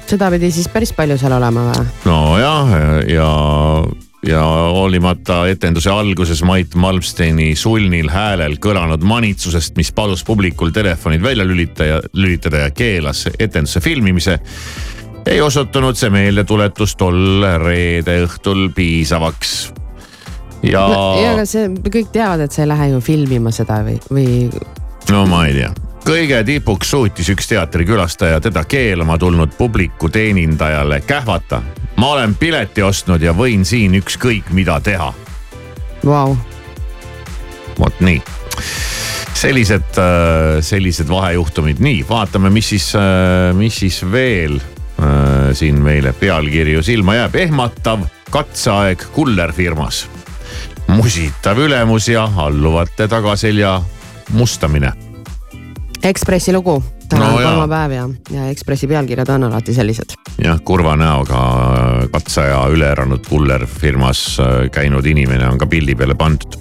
seda 0.06 0.30
pidi 0.32 0.50
siis 0.52 0.68
päris 0.72 0.92
palju 0.96 1.18
seal 1.20 1.36
olema 1.36 1.68
või? 1.70 1.84
nojah, 2.08 2.72
ja, 2.72 3.02
ja 3.12 3.28
hoolimata 4.30 5.48
etenduse 5.50 5.90
alguses 5.90 6.42
Mait 6.46 6.74
Malmsteini 6.74 7.56
sulnil 7.58 8.10
häälel 8.10 8.56
kõlanud 8.62 9.02
manitsusest, 9.02 9.76
mis 9.76 9.90
palus 9.92 10.22
publikul 10.24 10.70
telefonid 10.70 11.22
välja 11.22 11.46
lülitada, 11.46 12.00
lülitada 12.12 12.66
ja 12.66 12.70
keelas 12.70 13.26
etenduse 13.38 13.80
filmimise, 13.80 14.38
ei 15.26 15.40
osutunud 15.42 15.98
see 15.98 16.10
meeldetuletus 16.14 16.96
tol 16.96 17.46
reede 17.64 18.20
õhtul 18.26 18.68
piisavaks. 18.74 19.72
ja 20.62 20.86
no,, 20.86 21.04
ja 21.22 21.34
aga 21.34 21.46
see, 21.46 21.68
kõik 21.90 22.12
teavad, 22.14 22.46
et 22.46 22.54
sa 22.54 22.62
ei 22.62 22.70
lähe 22.70 22.92
ju 22.94 23.00
filmima 23.02 23.50
seda 23.50 23.82
või, 23.82 23.98
või 24.10 24.28
no 25.10 25.26
ma 25.26 25.46
ei 25.48 25.58
tea 25.58 25.91
kõige 26.04 26.44
tipuks 26.44 26.90
suutis 26.90 27.28
üks 27.32 27.48
teatrikülastaja 27.48 28.40
teda 28.40 28.64
keelama 28.64 29.18
tulnud 29.18 29.54
publiku 29.58 30.08
teenindajale 30.08 31.00
kähvata. 31.00 31.62
ma 31.96 32.12
olen 32.12 32.34
pileti 32.34 32.82
ostnud 32.82 33.22
ja 33.22 33.32
võin 33.32 33.64
siin 33.64 33.94
ükskõik 33.94 34.50
mida 34.50 34.80
teha 34.80 35.12
wow., 36.04 36.36
vot 37.78 38.00
nii. 38.00 38.22
sellised, 39.34 39.98
sellised 40.60 41.08
vahejuhtumid, 41.08 41.80
nii 41.82 42.04
vaatame, 42.08 42.50
mis 42.50 42.68
siis, 42.74 42.92
mis 43.58 43.78
siis 43.84 44.02
veel 44.12 44.58
äh, 44.58 45.52
siin 45.52 45.80
meile 45.82 46.12
pealkirju 46.12 46.82
silma 46.82 47.16
jääb, 47.20 47.38
ehmatav 47.46 48.06
katseaeg 48.30 49.06
Kuller 49.12 49.52
firmas. 49.52 50.06
musitav 50.86 51.58
ülemus 51.58 52.08
ja 52.08 52.28
alluvate 52.36 53.08
tagaselja 53.08 53.80
mustamine. 54.32 55.11
Ekspressi 56.02 56.52
lugu, 56.52 56.82
täna 57.08 57.28
No 57.28 57.36
on 57.36 57.42
kolmapäev 57.44 57.92
ja, 57.94 58.08
ja 58.34 58.48
Ekspressi 58.50 58.88
pealkirjad 58.90 59.28
on 59.28 59.44
alati 59.44 59.74
sellised. 59.74 60.16
jah, 60.42 60.58
kurva 60.64 60.96
näoga 60.98 61.38
katseaja 62.10 62.64
üle 62.74 62.88
elanud 62.90 63.26
Kuller 63.28 63.66
firmas 63.66 64.40
äh, 64.42 64.70
käinud 64.74 65.06
inimene 65.06 65.46
on 65.48 65.58
ka 65.58 65.66
pildi 65.66 65.94
peale 65.94 66.14
pandud. 66.18 66.58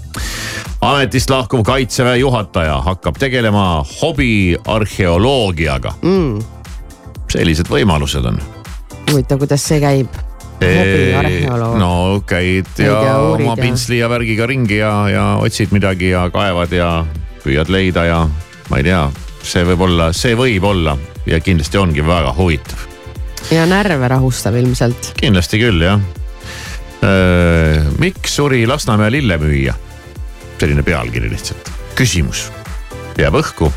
ametist 0.82 1.30
lahkuv 1.30 1.64
kaitseväe 1.66 2.18
juhataja 2.18 2.82
hakkab 2.86 3.18
tegelema 3.18 3.86
hobiarheoloogiaga 4.02 5.94
mm.. 6.02 6.40
sellised 7.34 7.66
võimalused 7.70 8.26
on. 8.26 8.38
huvitav, 9.12 9.42
kuidas 9.42 9.66
see 9.66 9.80
käib? 9.82 10.22
no 11.82 12.22
käid 12.30 12.70
ja 12.78 12.86
ja 13.10 13.18
oma 13.18 13.56
pintsli 13.58 13.98
ja 13.98 14.10
värgiga 14.10 14.46
ringi 14.46 14.78
ja, 14.78 15.10
ja 15.10 15.26
otsid 15.42 15.74
midagi 15.74 16.14
ja 16.14 16.30
kaevad 16.30 16.72
ja 16.78 17.06
püüad 17.42 17.74
leida 17.74 18.06
ja 18.06 18.22
ma 18.70 18.78
ei 18.78 18.86
tea, 18.86 19.10
see 19.44 19.66
võib 19.68 19.86
olla, 19.88 20.12
see 20.14 20.36
võib 20.38 20.66
olla 20.68 20.96
ja 21.26 21.40
kindlasti 21.44 21.78
ongi 21.82 22.06
väga 22.06 22.34
huvitav. 22.38 22.88
ja 23.52 23.66
närve 23.66 24.08
rahustav 24.08 24.56
ilmselt. 24.56 25.14
kindlasti 25.20 25.62
küll 25.62 25.86
jah. 25.86 26.02
miks 28.00 28.36
suri 28.36 28.66
Lasnamäe 28.68 29.12
lillemüüja? 29.12 29.78
selline 30.62 30.84
pealkiri 30.86 31.30
lihtsalt, 31.32 31.72
küsimus 31.98 32.52
jääb 33.18 33.36
õhku 33.40 33.72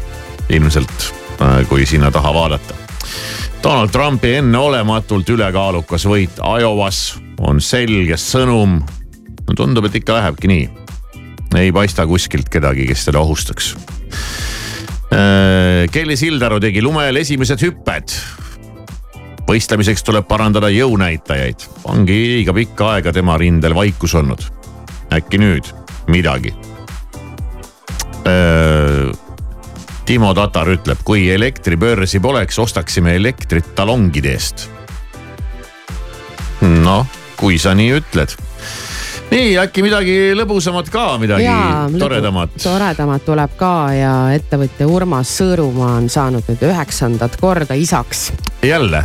ilmselt, 0.53 1.12
kui 1.68 1.87
sinna 1.87 2.11
taha 2.12 2.33
vaadata. 2.35 2.74
Donald 3.62 3.92
Trumpi 3.92 4.35
enneolematult 4.38 5.29
ülekaalukas 5.33 6.05
võit 6.09 6.40
Iowas 6.61 7.14
on 7.40 7.61
selge 7.61 8.18
sõnum. 8.20 8.83
no 9.46 9.55
tundub, 9.57 9.85
et 9.88 9.94
ikka 9.94 10.18
lähebki 10.18 10.48
nii. 10.48 10.68
ei 11.57 11.72
paista 11.72 12.07
kuskilt 12.07 12.48
kedagi, 12.48 12.87
kes 12.87 13.05
teda 13.05 13.20
ohustaks. 13.20 13.77
Kelly 15.94 16.16
Sildaru 16.18 16.59
tegi 16.59 16.83
lumel 16.83 17.20
esimesed 17.20 17.61
hüpped 17.62 18.16
võistlemiseks 19.48 20.05
tuleb 20.05 20.27
parandada 20.29 20.70
jõunäitajaid. 20.72 21.68
ongi 21.85 22.16
liiga 22.35 22.55
pikka 22.57 22.94
aega 22.94 23.12
tema 23.12 23.37
rindel 23.38 23.74
vaikus 23.74 24.14
olnud. 24.14 24.42
äkki 25.12 25.38
nüüd 25.38 25.68
midagi. 26.09 26.55
Timo 30.05 30.35
Tatar 30.35 30.68
ütleb, 30.68 30.98
kui 31.05 31.31
elektribörsi 31.33 32.20
poleks, 32.20 32.59
ostaksime 32.59 33.14
elektrit 33.16 33.74
talongide 33.74 34.33
eest. 34.33 34.68
noh, 36.61 37.07
kui 37.37 37.59
sa 37.59 37.74
nii 37.74 37.92
ütled. 38.00 38.37
Nii 39.35 39.55
äkki 39.59 39.83
midagi 39.85 40.16
lõbusamat 40.38 40.90
ka, 40.92 41.05
midagi 41.18 41.47
Jaa, 41.47 41.88
toredamat. 41.99 42.55
toredamat 42.62 43.25
tuleb 43.27 43.57
ka 43.59 43.75
ja 43.94 44.12
ettevõtja 44.35 44.87
Urmas 44.90 45.33
Sõõrumaa 45.40 45.97
on 45.99 46.09
saanud 46.12 46.47
nüüd 46.51 46.62
üheksandat 46.68 47.37
korda 47.40 47.75
isaks. 47.79 48.31
jälle, 48.62 49.05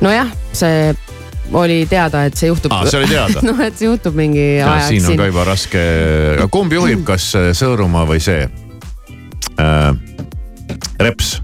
nojah, 0.00 0.30
see 0.52 0.94
oli 1.52 1.86
teada, 1.88 2.24
et 2.28 2.36
see 2.36 2.50
juhtub. 2.50 2.72
Aa, 2.72 2.86
see 2.90 3.00
oli 3.00 3.08
teada. 3.08 3.42
noh, 3.48 3.60
et 3.64 3.76
see 3.76 3.88
juhtub 3.88 4.16
mingi 4.16 4.46
Ja 4.58 4.72
aeg 4.74 4.88
siin 4.92 5.10
on 5.12 5.20
ka 5.20 5.28
juba 5.30 5.44
raske, 5.48 5.84
kumb 6.52 6.72
juhib, 6.72 7.04
kas 7.08 7.30
Sõõrumaa 7.58 8.06
või 8.08 8.22
see 8.24 8.48
äh, 9.58 9.92
Reps? 11.00 11.38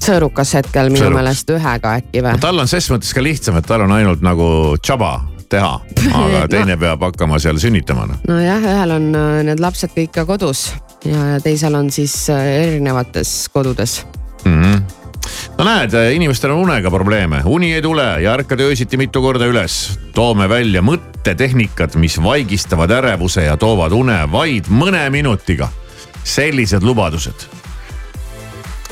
sõõrukas 0.00 0.54
hetkel 0.56 0.88
minu 0.88 1.10
meelest 1.12 1.50
ühega 1.52 1.98
äkki 2.00 2.22
või? 2.24 2.38
tal 2.40 2.62
on 2.62 2.70
ses 2.70 2.86
mõttes 2.88 3.10
ka 3.12 3.20
lihtsam, 3.20 3.58
et 3.60 3.66
tal 3.68 3.84
on 3.84 3.92
ainult 3.92 4.22
nagu 4.24 4.46
tšaba 4.80 5.10
teha, 5.50 5.80
aga 6.22 6.44
teine 6.50 6.76
peab 6.80 7.02
hakkama 7.10 7.40
seal 7.42 7.58
sünnitama 7.62 8.06
noh. 8.10 8.22
nojah, 8.28 8.70
ühel 8.74 8.96
on 8.96 9.10
äh, 9.18 9.42
need 9.50 9.62
lapsed 9.62 9.92
kõik 9.96 10.14
ka 10.14 10.26
kodus 10.28 10.70
ja 11.04 11.20
ja 11.34 11.40
teisel 11.40 11.74
on 11.74 11.90
siis 11.90 12.30
äh, 12.30 12.46
erinevates 12.46 13.48
kodudes. 13.52 14.06
mm. 14.44 14.62
-hmm. 14.62 14.82
no 15.58 15.64
näed, 15.64 15.94
inimestel 16.14 16.50
on 16.50 16.58
unega 16.58 16.90
probleeme, 16.90 17.42
uni 17.44 17.74
ei 17.74 17.82
tule 17.82 18.22
ja 18.22 18.32
ärkad 18.32 18.60
öösiti 18.60 18.96
mitu 18.96 19.22
korda 19.22 19.46
üles. 19.46 19.98
toome 20.14 20.48
välja 20.48 20.82
mõttetehnikad, 20.82 21.96
mis 21.96 22.22
vaigistavad 22.22 22.90
ärevuse 22.90 23.44
ja 23.44 23.56
toovad 23.56 23.92
une 23.92 24.32
vaid 24.32 24.64
mõne 24.68 25.10
minutiga. 25.10 25.68
sellised 26.24 26.82
lubadused. 26.82 27.46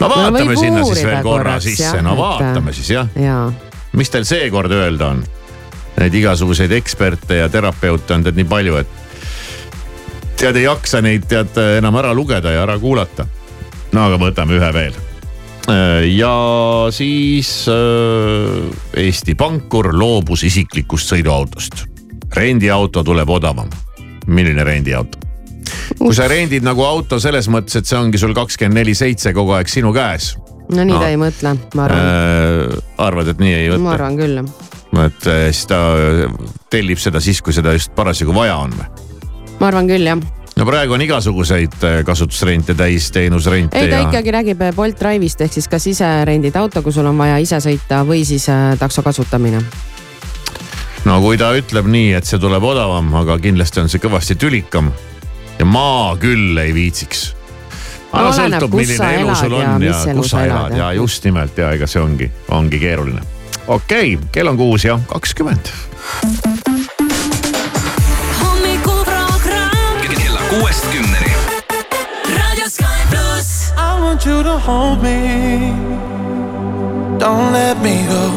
no 0.00 0.08
vaatame 0.08 0.54
võib 0.54 0.60
sinna 0.60 0.84
siis 0.84 1.04
veel 1.04 1.22
korra 1.22 1.44
korraks, 1.44 1.64
sisse, 1.64 2.02
no 2.02 2.12
et- 2.12 2.18
vaatame 2.18 2.72
siis 2.72 2.90
jah 2.90 3.08
jaa, 3.16 3.52
mis 3.92 4.10
teil 4.10 4.24
seekord 4.24 4.70
öelda 4.70 5.06
on? 5.06 5.24
Neid 5.98 6.14
igasuguseid 6.14 6.72
eksperte 6.76 7.40
ja 7.40 7.48
terapeute 7.50 8.14
on 8.14 8.22
tead 8.22 8.36
nii 8.38 8.46
palju, 8.48 8.76
et 8.76 8.86
tead 10.38 10.56
ei 10.60 10.64
jaksa 10.68 11.00
neid 11.02 11.24
tead 11.28 11.56
enam 11.78 11.96
ära 11.98 12.12
lugeda 12.14 12.52
ja 12.54 12.62
ära 12.62 12.78
kuulata. 12.78 13.26
no 13.92 14.04
aga 14.06 14.18
võtame 14.20 14.58
ühe 14.58 14.72
veel. 14.72 14.94
ja 16.14 16.34
siis 16.94 17.66
äh, 17.68 19.02
Eesti 19.02 19.34
pankur 19.34 19.90
loobus 19.98 20.44
isiklikust 20.44 21.10
sõiduautost. 21.14 21.84
rendiauto 22.36 23.02
tuleb 23.04 23.28
odavam. 23.30 23.68
milline 24.26 24.64
rendiauto? 24.64 25.18
kui 25.98 26.14
sa 26.14 26.28
rendid 26.28 26.62
nagu 26.62 26.84
auto 26.84 27.18
selles 27.20 27.48
mõttes, 27.50 27.76
et 27.76 27.86
see 27.86 27.98
ongi 27.98 28.18
sul 28.18 28.34
kakskümmend 28.36 28.78
neli 28.78 28.94
seitse 28.94 29.32
kogu 29.34 29.52
aeg 29.58 29.68
sinu 29.68 29.92
käes. 29.92 30.36
no 30.70 30.84
nii 30.84 30.94
No. 30.94 31.00
ta 31.00 31.08
ei 31.10 31.16
mõtle, 31.16 31.56
ma 31.74 31.84
arvan 31.84 32.06
Äh, 32.06 32.82
arvad, 32.98 33.28
et 33.34 33.38
nii 33.42 33.54
ei 33.54 33.68
võta? 33.72 33.82
ma 33.82 33.94
arvan 33.98 34.16
küll. 34.16 34.42
Et 35.06 35.28
eh, 35.30 35.44
siis 35.52 35.68
ta 35.70 35.78
tellib 36.70 37.00
seda 37.00 37.20
siis, 37.24 37.42
kui 37.44 37.54
seda 37.56 37.74
just 37.76 37.94
parasjagu 37.96 38.34
vaja 38.34 38.58
on 38.64 38.74
või? 38.76 38.88
ma 39.58 39.70
arvan 39.70 39.90
küll 39.90 40.06
jah. 40.06 40.20
no 40.56 40.66
praegu 40.68 40.96
on 40.96 41.04
igasuguseid 41.04 41.76
eh, 41.88 41.98
kasutusrente, 42.06 42.76
täisteenusrente 42.78 43.78
ei, 43.78 43.90
ta 43.90 44.02
ja. 44.02 44.08
ikkagi 44.08 44.34
räägib 44.34 44.64
Bolt 44.76 45.00
Drive'ist 45.00 45.44
ehk 45.44 45.58
siis 45.58 45.68
kas 45.70 45.86
ise 45.90 46.08
rendid 46.28 46.56
auto, 46.58 46.82
kui 46.82 46.94
sul 46.94 47.08
on 47.10 47.18
vaja 47.20 47.38
ise 47.42 47.60
sõita 47.64 48.02
või 48.08 48.24
siis 48.28 48.48
takso 48.80 49.04
kasutamine. 49.06 49.62
no 51.08 51.20
kui 51.24 51.40
ta 51.40 51.52
ütleb 51.56 51.90
nii, 51.90 52.12
et 52.18 52.28
see 52.28 52.40
tuleb 52.42 52.64
odavam, 52.64 53.10
aga 53.22 53.38
kindlasti 53.42 53.84
on 53.84 53.92
see 53.92 54.02
kõvasti 54.02 54.38
tülikam. 54.38 54.92
ja 55.58 55.66
ma 55.66 56.16
küll 56.20 56.58
ei 56.58 56.74
viitsiks. 56.74 57.34
No 58.08 58.22
aga 58.22 58.28
oleneb, 58.28 58.62
sõltub, 58.62 58.76
milline 58.78 59.08
elu 59.20 59.34
sul 59.36 59.52
ja 59.52 59.72
on 59.74 59.82
ja 59.84 59.96
elu 60.12 60.22
kus 60.22 60.30
sa 60.32 60.44
elad, 60.46 60.72
ja 60.72 60.86
jah. 60.86 60.94
just 60.96 61.26
nimelt 61.28 61.58
ja 61.60 61.74
ega 61.76 61.86
see 61.90 62.00
ongi, 62.00 62.30
ongi 62.56 62.80
keeruline. 62.80 63.20
Okei 63.68 64.14
okay,, 64.14 64.28
kell 64.32 64.48
on 64.48 64.56
kuus 64.56 64.84
ja 64.84 64.98
kakskümmend. 65.06 65.66
hommikuprogramm 68.40 70.00
kella 70.16 70.40
kuuest 70.48 70.86
kümneni. 70.92 71.32
Raadio 72.38 72.68
Sky 72.68 73.00
pluss. 73.10 73.72
I 73.76 74.00
want 74.02 74.26
you 74.26 74.42
to 74.42 74.58
hold 74.58 75.02
me. 75.02 75.74
Don't 77.18 77.52
let 77.52 77.82
me 77.82 78.06
go. 78.08 78.30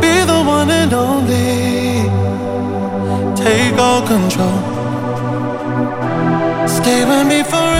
Be 0.00 0.24
the 0.26 0.50
one 0.50 0.70
and 0.70 0.92
only. 0.92 2.10
Take 3.36 3.82
all 3.82 4.02
control. 4.02 4.58
Stay 6.66 7.04
with 7.04 7.26
me 7.26 7.42
forever. 7.44 7.75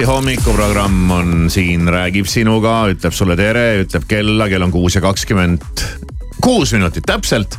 Plussi 0.00 0.12
hommikuprogramm 0.16 1.10
on 1.12 1.32
siin, 1.52 1.82
räägib 1.92 2.24
sinuga, 2.24 2.86
ütleb 2.88 3.12
sulle 3.12 3.34
tere, 3.36 3.82
ütleb 3.82 4.06
kella, 4.08 4.46
kell 4.48 4.64
on 4.64 4.70
kuus 4.72 4.94
ja 4.96 5.02
kakskümmend 5.04 5.82
kuus 6.40 6.70
minutit 6.72 7.04
täpselt. 7.04 7.58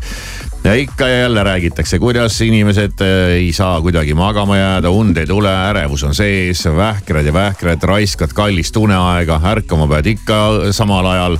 ja 0.63 0.73
ikka 0.73 1.07
ja 1.07 1.19
jälle 1.19 1.43
räägitakse, 1.43 1.99
kuidas 1.99 2.39
inimesed 2.41 2.97
eh, 3.05 3.35
ei 3.35 3.51
saa 3.53 3.81
kuidagi 3.81 4.15
magama 4.17 4.57
jääda, 4.57 4.89
und 4.89 5.17
ei 5.21 5.27
tule, 5.29 5.51
ärevus 5.69 6.03
on 6.03 6.17
sees, 6.17 6.65
vähkrad 6.65 7.29
ja 7.29 7.33
vähkrad, 7.33 7.83
raiskad 7.83 8.33
kallist 8.33 8.77
uneaega, 8.77 9.37
ärkama 9.51 9.85
pead 9.91 10.09
ikka 10.15 10.39
samal 10.73 11.05
ajal 11.11 11.37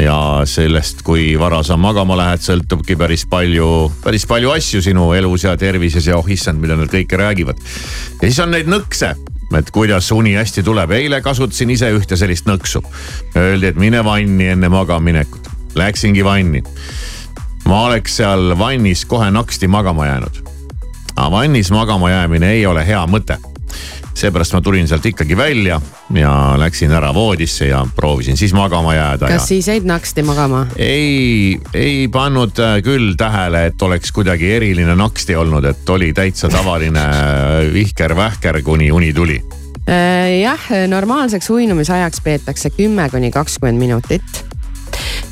ja 0.00 0.16
sellest, 0.48 1.02
kui 1.04 1.34
vara 1.38 1.60
sa 1.62 1.76
magama 1.76 2.16
lähed, 2.16 2.40
sõltubki 2.40 2.96
päris 2.96 3.26
palju, 3.28 3.68
päris 4.00 4.24
palju 4.24 4.56
asju 4.56 4.80
sinu 4.80 5.10
elus 5.12 5.44
ja 5.44 5.58
tervises 5.60 6.08
ja 6.08 6.16
oh 6.16 6.32
issand, 6.32 6.64
mida 6.64 6.80
nad 6.80 6.88
kõike 6.88 7.20
räägivad. 7.20 7.60
ja 8.16 8.24
siis 8.30 8.40
on 8.40 8.56
neid 8.56 8.72
nõkse 8.72 9.12
et 9.58 9.70
kuidas 9.70 10.10
uni 10.12 10.34
hästi 10.34 10.62
tuleb. 10.62 10.90
eile 10.90 11.20
kasutasin 11.20 11.70
ise 11.70 11.90
ühte 11.92 12.16
sellist 12.16 12.46
nõksu. 12.46 12.82
Öeldi, 13.36 13.66
et 13.66 13.76
mine 13.76 14.04
vanni 14.04 14.46
enne 14.54 14.68
magamaminekut. 14.68 15.48
Läksingi 15.74 16.24
vanni. 16.24 16.62
ma 17.64 17.84
oleks 17.86 18.16
seal 18.16 18.58
vannis 18.58 19.04
kohe 19.04 19.30
naksti 19.30 19.68
magama 19.68 20.06
jäänud. 20.06 20.42
aga 21.16 21.30
vannis 21.30 21.70
magama 21.70 22.10
jäämine 22.10 22.52
ei 22.52 22.66
ole 22.66 22.86
hea 22.86 23.06
mõte 23.06 23.51
seepärast 24.14 24.52
ma 24.56 24.60
tulin 24.60 24.88
sealt 24.88 25.06
ikkagi 25.06 25.36
välja 25.36 25.80
ja 26.14 26.32
läksin 26.58 26.92
ära 26.92 27.14
voodisse 27.14 27.66
ja 27.66 27.86
proovisin 27.96 28.36
siis 28.36 28.54
magama 28.54 28.94
jääda. 28.94 29.26
kas 29.26 29.42
ja... 29.42 29.46
siis 29.46 29.68
jäid 29.68 29.88
naksti 29.88 30.22
magama? 30.22 30.66
ei, 30.76 31.58
ei 31.74 32.08
pannud 32.12 32.58
äh, 32.58 32.76
küll 32.84 33.14
tähele, 33.18 33.66
et 33.70 33.82
oleks 33.82 34.12
kuidagi 34.12 34.52
eriline 34.52 34.96
naksti 34.96 35.36
olnud, 35.36 35.64
et 35.64 35.90
oli 35.90 36.12
täitsa 36.12 36.48
tavaline 36.52 37.02
äh, 37.02 37.72
vihker-vähker, 37.72 38.62
kuni 38.62 38.92
uni 38.92 39.12
tuli 39.12 39.40
äh, 39.88 40.40
jah, 40.42 40.70
normaalseks 40.88 41.50
uinumisajaks 41.50 42.20
peetakse 42.24 42.70
kümme 42.70 43.08
kuni 43.10 43.30
kakskümmend 43.30 43.78
minutit 43.78 44.51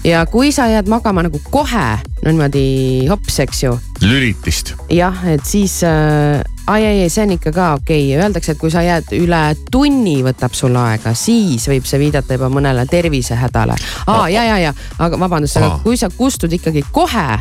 ja 0.04 0.24
kui 0.26 0.52
sa 0.52 0.68
jääd 0.70 0.88
magama 0.88 1.24
nagu 1.26 1.40
kohe, 1.50 1.86
no 2.24 2.32
niimoodi 2.32 3.06
hops, 3.10 3.40
eks 3.44 3.62
ju. 3.64 3.74
lülitist. 4.00 4.74
jah, 4.90 5.16
et 5.28 5.44
siis 5.44 5.82
äh,, 5.84 6.40
ai, 6.66 6.86
ai, 6.86 7.02
ei, 7.04 7.10
see 7.12 7.26
on 7.26 7.36
ikka 7.36 7.52
ka 7.52 7.68
okei 7.80 8.06
okay., 8.08 8.22
öeldakse, 8.22 8.54
et 8.54 8.60
kui 8.60 8.72
sa 8.72 8.82
jääd 8.86 9.12
üle 9.18 9.42
tunni, 9.70 10.20
võtab 10.24 10.56
sul 10.56 10.76
aega, 10.80 11.14
siis 11.14 11.68
võib 11.68 11.88
see 11.88 12.00
viidata 12.00 12.38
juba 12.38 12.50
mõnele 12.52 12.86
tervisehädale. 12.90 13.76
aa, 14.06 14.28
ja, 14.32 14.44
ja, 14.48 14.58
ja, 14.68 14.74
aga 14.98 15.20
vabandust, 15.20 15.60
aga 15.60 15.78
kui 15.84 16.00
sa 16.00 16.10
kustud 16.16 16.52
ikkagi 16.52 16.84
kohe 16.92 17.40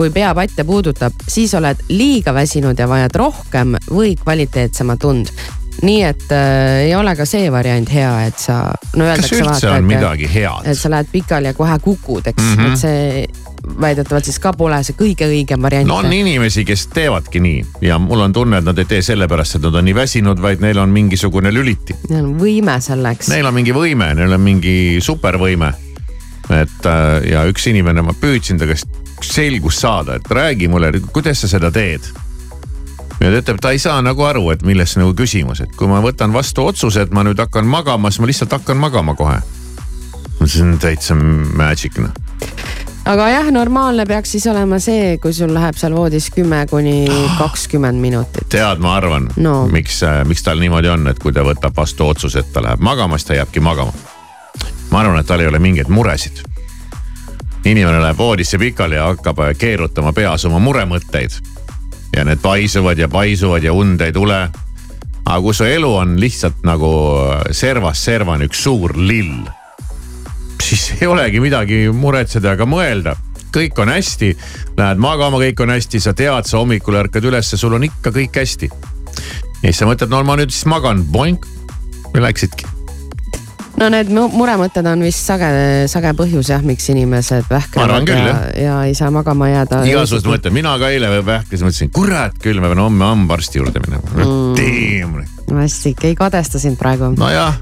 kui 0.00 0.08
peapatja 0.08 0.64
puudutab, 0.64 1.12
siis 1.28 1.52
oled 1.58 1.82
liiga 1.92 2.32
väsinud 2.32 2.78
ja 2.78 2.86
vajad 2.88 3.18
rohkem 3.20 3.74
või 3.90 4.14
kvaliteetsemat 4.16 5.04
und 5.04 5.28
nii 5.82 6.00
et 6.04 6.32
äh, 6.32 6.86
ei 6.86 6.94
ole 6.96 7.14
ka 7.16 7.26
see 7.28 7.50
variant 7.52 7.92
hea, 7.92 8.10
et 8.28 8.40
sa. 8.40 8.62
no 8.96 9.06
kas 9.08 9.30
üldse 9.32 9.46
vaata, 9.46 9.70
on 9.76 9.84
et, 9.84 9.88
midagi 9.88 10.28
head? 10.30 10.66
et 10.70 10.78
sa 10.78 10.90
lähed 10.92 11.08
pikali 11.12 11.50
ja 11.50 11.56
kohe 11.56 11.78
kukud, 11.82 12.26
eks 12.26 12.42
mm, 12.42 12.58
-hmm. 12.58 12.72
et 12.72 12.78
see 12.78 13.50
väidetavalt 13.80 14.24
siis 14.24 14.38
ka 14.40 14.52
pole 14.56 14.78
see 14.84 14.96
kõige 14.98 15.28
õigem 15.28 15.62
variant. 15.62 15.88
no 15.88 16.00
on 16.00 16.12
inimesi, 16.12 16.64
kes 16.68 16.86
teevadki 16.94 17.40
nii 17.40 17.64
ja 17.86 17.98
mul 17.98 18.24
on 18.26 18.32
tunne, 18.32 18.60
et 18.60 18.68
nad 18.68 18.78
ei 18.78 18.88
tee 18.88 19.02
sellepärast, 19.02 19.58
et 19.58 19.68
nad 19.68 19.74
on 19.80 19.84
nii 19.88 19.96
väsinud, 19.96 20.40
vaid 20.42 20.64
neil 20.64 20.78
on 20.78 20.92
mingisugune 20.94 21.52
lüliti. 21.52 21.96
Neil 22.08 22.24
on 22.24 22.38
võime 22.40 22.80
selleks. 22.80 23.28
Neil 23.32 23.46
on 23.46 23.54
mingi 23.54 23.76
võime, 23.76 24.14
neil 24.14 24.32
on 24.32 24.40
mingi 24.40 24.98
supervõime. 25.04 25.72
et 26.50 26.86
äh, 26.86 27.30
ja 27.30 27.44
üks 27.46 27.68
inimene, 27.70 28.02
ma 28.02 28.12
püüdsin 28.12 28.58
ta 28.58 28.66
käest 28.66 28.88
selgust 29.22 29.80
saada, 29.80 30.16
et 30.16 30.26
räägi 30.30 30.68
mulle, 30.68 30.92
kuidas 31.12 31.40
sa 31.40 31.48
seda 31.48 31.70
teed 31.70 32.08
ta 33.28 33.40
ütleb, 33.42 33.60
ta 33.60 33.74
ei 33.76 33.78
saa 33.78 34.00
nagu 34.02 34.24
aru, 34.24 34.46
et 34.54 34.62
milles 34.64 34.96
nagu 34.96 35.14
küsimus, 35.16 35.60
et 35.60 35.76
kui 35.76 35.88
ma 35.90 36.00
võtan 36.04 36.32
vastu 36.32 36.64
otsuse, 36.70 37.04
et 37.04 37.12
ma 37.12 37.24
nüüd 37.26 37.40
hakkan 37.40 37.68
magama, 37.68 38.10
siis 38.10 38.24
ma 38.24 38.30
lihtsalt 38.30 38.56
hakkan 38.56 38.80
magama 38.80 39.14
kohe. 39.14 39.40
see 40.46 40.62
on 40.64 40.78
täitsa 40.80 41.14
magic 41.14 41.98
noh 42.00 42.14
aga 43.04 43.28
jah, 43.28 43.50
normaalne 43.52 44.06
peaks 44.06 44.32
siis 44.36 44.46
olema 44.50 44.78
see, 44.82 45.16
kui 45.22 45.32
sul 45.36 45.52
läheb 45.54 45.76
seal 45.76 45.94
voodis 45.96 46.30
kümme 46.34 46.62
kuni 46.70 47.08
kakskümmend 47.40 48.00
minutit. 48.00 48.48
tead, 48.48 48.80
ma 48.82 48.94
arvan 48.96 49.28
no., 49.36 49.66
miks, 49.72 50.02
äh, 50.06 50.22
miks 50.28 50.44
tal 50.46 50.60
niimoodi 50.60 50.88
on, 50.92 51.08
et 51.10 51.18
kui 51.18 51.32
ta 51.32 51.44
võtab 51.46 51.76
vastu 51.76 52.08
otsuse, 52.08 52.44
et 52.44 52.52
ta 52.52 52.62
läheb 52.64 52.80
magama, 52.84 53.18
siis 53.18 53.28
ta 53.28 53.38
jääbki 53.40 53.60
magama. 53.60 53.92
ma 54.90 55.00
arvan, 55.04 55.20
et 55.20 55.26
tal 55.26 55.40
ei 55.40 55.48
ole 55.50 55.58
mingeid 55.58 55.88
muresid. 55.88 56.42
inimene 57.64 58.00
läheb 58.00 58.18
voodisse 58.18 58.58
pikali 58.58 58.96
ja 58.96 59.10
hakkab 59.12 59.44
keerutama 59.58 60.12
peas 60.12 60.44
oma 60.44 60.58
muremõtteid 60.58 61.40
ja 62.16 62.24
need 62.26 62.42
paisuvad 62.42 62.98
ja 62.98 63.08
paisuvad 63.08 63.64
ja 63.64 63.72
und 63.72 64.00
ei 64.00 64.12
tule. 64.12 64.48
aga 65.24 65.40
kui 65.40 65.54
su 65.54 65.64
elu 65.64 65.90
on 65.94 66.16
lihtsalt 66.20 66.64
nagu 66.66 66.90
servast 67.54 68.02
servani 68.02 68.48
üks 68.48 68.62
suur 68.64 68.96
lill, 68.96 69.44
siis 70.62 70.92
ei 71.00 71.06
olegi 71.06 71.40
midagi 71.40 71.84
muretseda 71.92 72.56
ega 72.56 72.66
mõelda 72.66 73.16
kõik 73.50 73.78
on 73.82 73.90
hästi, 73.90 74.34
lähed 74.78 75.00
magama, 75.02 75.40
kõik 75.42 75.62
on 75.64 75.74
hästi, 75.74 76.00
sa 76.00 76.14
tead, 76.14 76.46
sa 76.46 76.60
hommikul 76.60 76.98
ärkad 77.00 77.24
ülesse, 77.26 77.58
sul 77.58 77.74
on 77.74 77.86
ikka 77.86 78.14
kõik 78.14 78.42
hästi. 78.42 78.70
ja 78.70 79.70
siis 79.70 79.82
sa 79.82 79.90
mõtled, 79.90 80.10
no 80.10 80.22
ma 80.24 80.38
nüüd 80.38 80.54
siis 80.54 80.66
magan, 80.70 81.02
boink, 81.10 81.46
ja 82.14 82.22
läksidki 82.22 82.79
no 83.80 83.88
need 83.92 84.10
muremõtted 84.12 84.86
on 84.90 85.04
vist 85.06 85.26
sage, 85.26 85.48
sage 85.90 86.12
põhjus 86.18 86.52
jah, 86.52 86.62
miks 86.64 86.88
inimesed 86.92 87.48
vähklevad 87.50 88.12
ja, 88.12 88.36
ja 88.60 88.76
ei 88.88 88.94
saa 88.98 89.10
magama 89.14 89.48
jääda. 89.50 89.82
igasugused 89.88 90.28
mõtted, 90.28 90.54
mina 90.54 90.76
ka 90.80 90.92
eile 90.92 91.10
vähklesin, 91.24 91.68
mõtlesin, 91.68 91.92
kurat 91.94 92.36
küll, 92.42 92.60
ma 92.62 92.72
pean 92.72 92.84
homme 92.84 93.10
hambaarsti 93.12 93.62
juurde 93.62 93.82
minema. 93.86 94.16
Mm.. 94.20 95.26
vastik, 95.56 96.04
ei 96.04 96.16
kadesta 96.18 96.60
sind 96.62 96.78
praegu. 96.80 97.14
nojah 97.18 97.56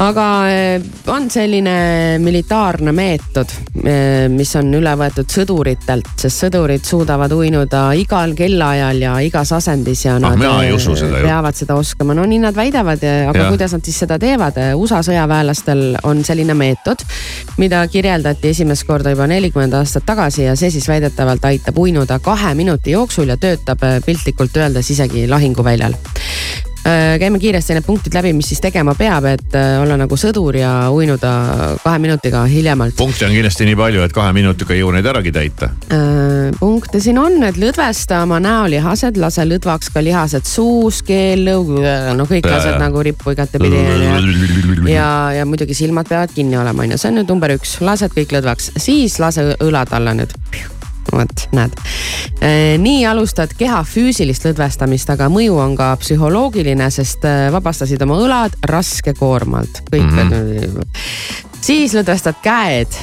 aga 0.00 0.26
eh, 0.48 0.82
on 1.12 1.28
selline 1.30 2.18
militaarne 2.22 2.92
meetod, 2.96 3.52
eh, 3.84 4.28
mis 4.32 4.52
on 4.56 4.72
üle 4.78 4.92
võetud 4.96 5.28
sõduritelt, 5.28 6.08
sest 6.20 6.46
sõdurid 6.46 6.86
suudavad 6.86 7.32
uinuda 7.36 7.82
igal 8.00 8.32
kellaajal 8.38 9.02
ja 9.04 9.16
igas 9.24 9.52
asendis 9.56 10.06
ja 10.06 10.16
nad 10.22 10.40
ah, 10.40 10.64
seda, 10.80 11.10
peavad 11.20 11.58
seda 11.58 11.76
oskama. 11.76 12.16
no 12.16 12.24
nii 12.28 12.40
nad 12.46 12.56
väidavad, 12.56 13.04
aga 13.04 13.44
ja. 13.44 13.50
kuidas 13.52 13.76
nad 13.76 13.84
siis 13.84 14.00
seda 14.04 14.18
teevad? 14.20 14.56
USA 14.80 15.02
sõjaväelastel 15.04 15.84
on 16.08 16.24
selline 16.24 16.56
meetod, 16.56 17.04
mida 17.60 17.82
kirjeldati 17.92 18.54
esimest 18.54 18.88
korda 18.88 19.12
juba 19.12 19.28
nelikümmend 19.30 19.76
aastat 19.76 20.08
tagasi 20.08 20.46
ja 20.48 20.56
see 20.56 20.72
siis 20.72 20.88
väidetavalt 20.88 21.44
aitab 21.44 21.78
uinuda 21.78 22.18
kahe 22.24 22.54
minuti 22.56 22.96
jooksul 22.96 23.28
ja 23.28 23.36
töötab 23.40 23.84
piltlikult 24.06 24.56
öeldes 24.56 24.90
isegi 24.96 25.28
lahinguväljal 25.28 25.98
käime 26.84 27.38
kiiresti 27.38 27.76
need 27.76 27.86
punktid 27.86 28.14
läbi, 28.16 28.32
mis 28.36 28.48
siis 28.50 28.60
tegema 28.62 28.94
peab, 28.98 29.26
et 29.30 29.56
äh, 29.58 29.76
olla 29.82 29.98
nagu 30.00 30.16
sõdur 30.20 30.56
ja 30.56 30.72
uinuda 30.92 31.32
kahe 31.82 32.00
minutiga 32.02 32.44
hiljemalt. 32.48 32.96
punkte 32.96 33.26
on 33.26 33.34
kindlasti 33.34 33.68
nii 33.68 33.76
palju, 33.76 34.04
et 34.06 34.14
kahe 34.16 34.32
minutiga 34.36 34.74
ei 34.74 34.80
jõua 34.80 34.96
neid 34.96 35.10
äragi 35.12 35.32
täita. 35.34 35.70
Äh, 35.92 36.48
punkte 36.60 37.02
siin 37.02 37.20
on, 37.20 37.38
et 37.46 37.60
lõdvesta 37.60 38.22
oma 38.24 38.40
näolihased, 38.42 39.20
lase 39.20 39.46
lõdvaks 39.48 39.92
ka 39.94 40.04
lihased 40.04 40.48
suus, 40.48 41.02
keel, 41.06 41.44
lõug, 41.46 41.76
no 42.16 42.26
kõik 42.30 42.48
lased 42.48 42.80
nagu 42.80 43.04
rippu 43.04 43.36
igatepidi 43.36 43.84
ja, 43.84 44.18
ja, 44.88 45.12
ja 45.40 45.46
muidugi 45.48 45.76
silmad 45.76 46.08
peavad 46.08 46.32
kinni 46.34 46.58
olema, 46.60 46.86
on 46.86 46.96
ju, 46.96 47.00
see 47.00 47.12
on 47.12 47.20
nüüd 47.20 47.32
number 47.32 47.56
üks, 47.58 47.78
lased 47.84 48.16
kõik 48.16 48.36
lõdvaks, 48.38 48.74
siis 48.80 49.20
lase 49.22 49.50
õlad 49.60 49.92
alla 49.96 50.16
nüüd 50.16 50.36
vot 51.12 51.46
näed. 51.56 51.76
Äh, 52.40 52.74
nii 52.80 53.04
alustad 53.10 53.54
keha 53.58 53.82
füüsilist 53.86 54.46
lõdvestamist, 54.48 55.12
aga 55.14 55.30
mõju 55.32 55.58
on 55.60 55.76
ka 55.78 55.92
psühholoogiline, 56.00 56.90
sest 56.94 57.24
äh, 57.28 57.48
vabastasid 57.54 58.02
oma 58.06 58.18
õlad 58.22 58.58
raskekoormalt, 58.70 59.84
kõik 59.90 60.10
mm. 60.10 60.34
-hmm. 60.34 61.00
siis 61.60 61.96
lõdvestad 61.98 62.38
käed 62.44 63.00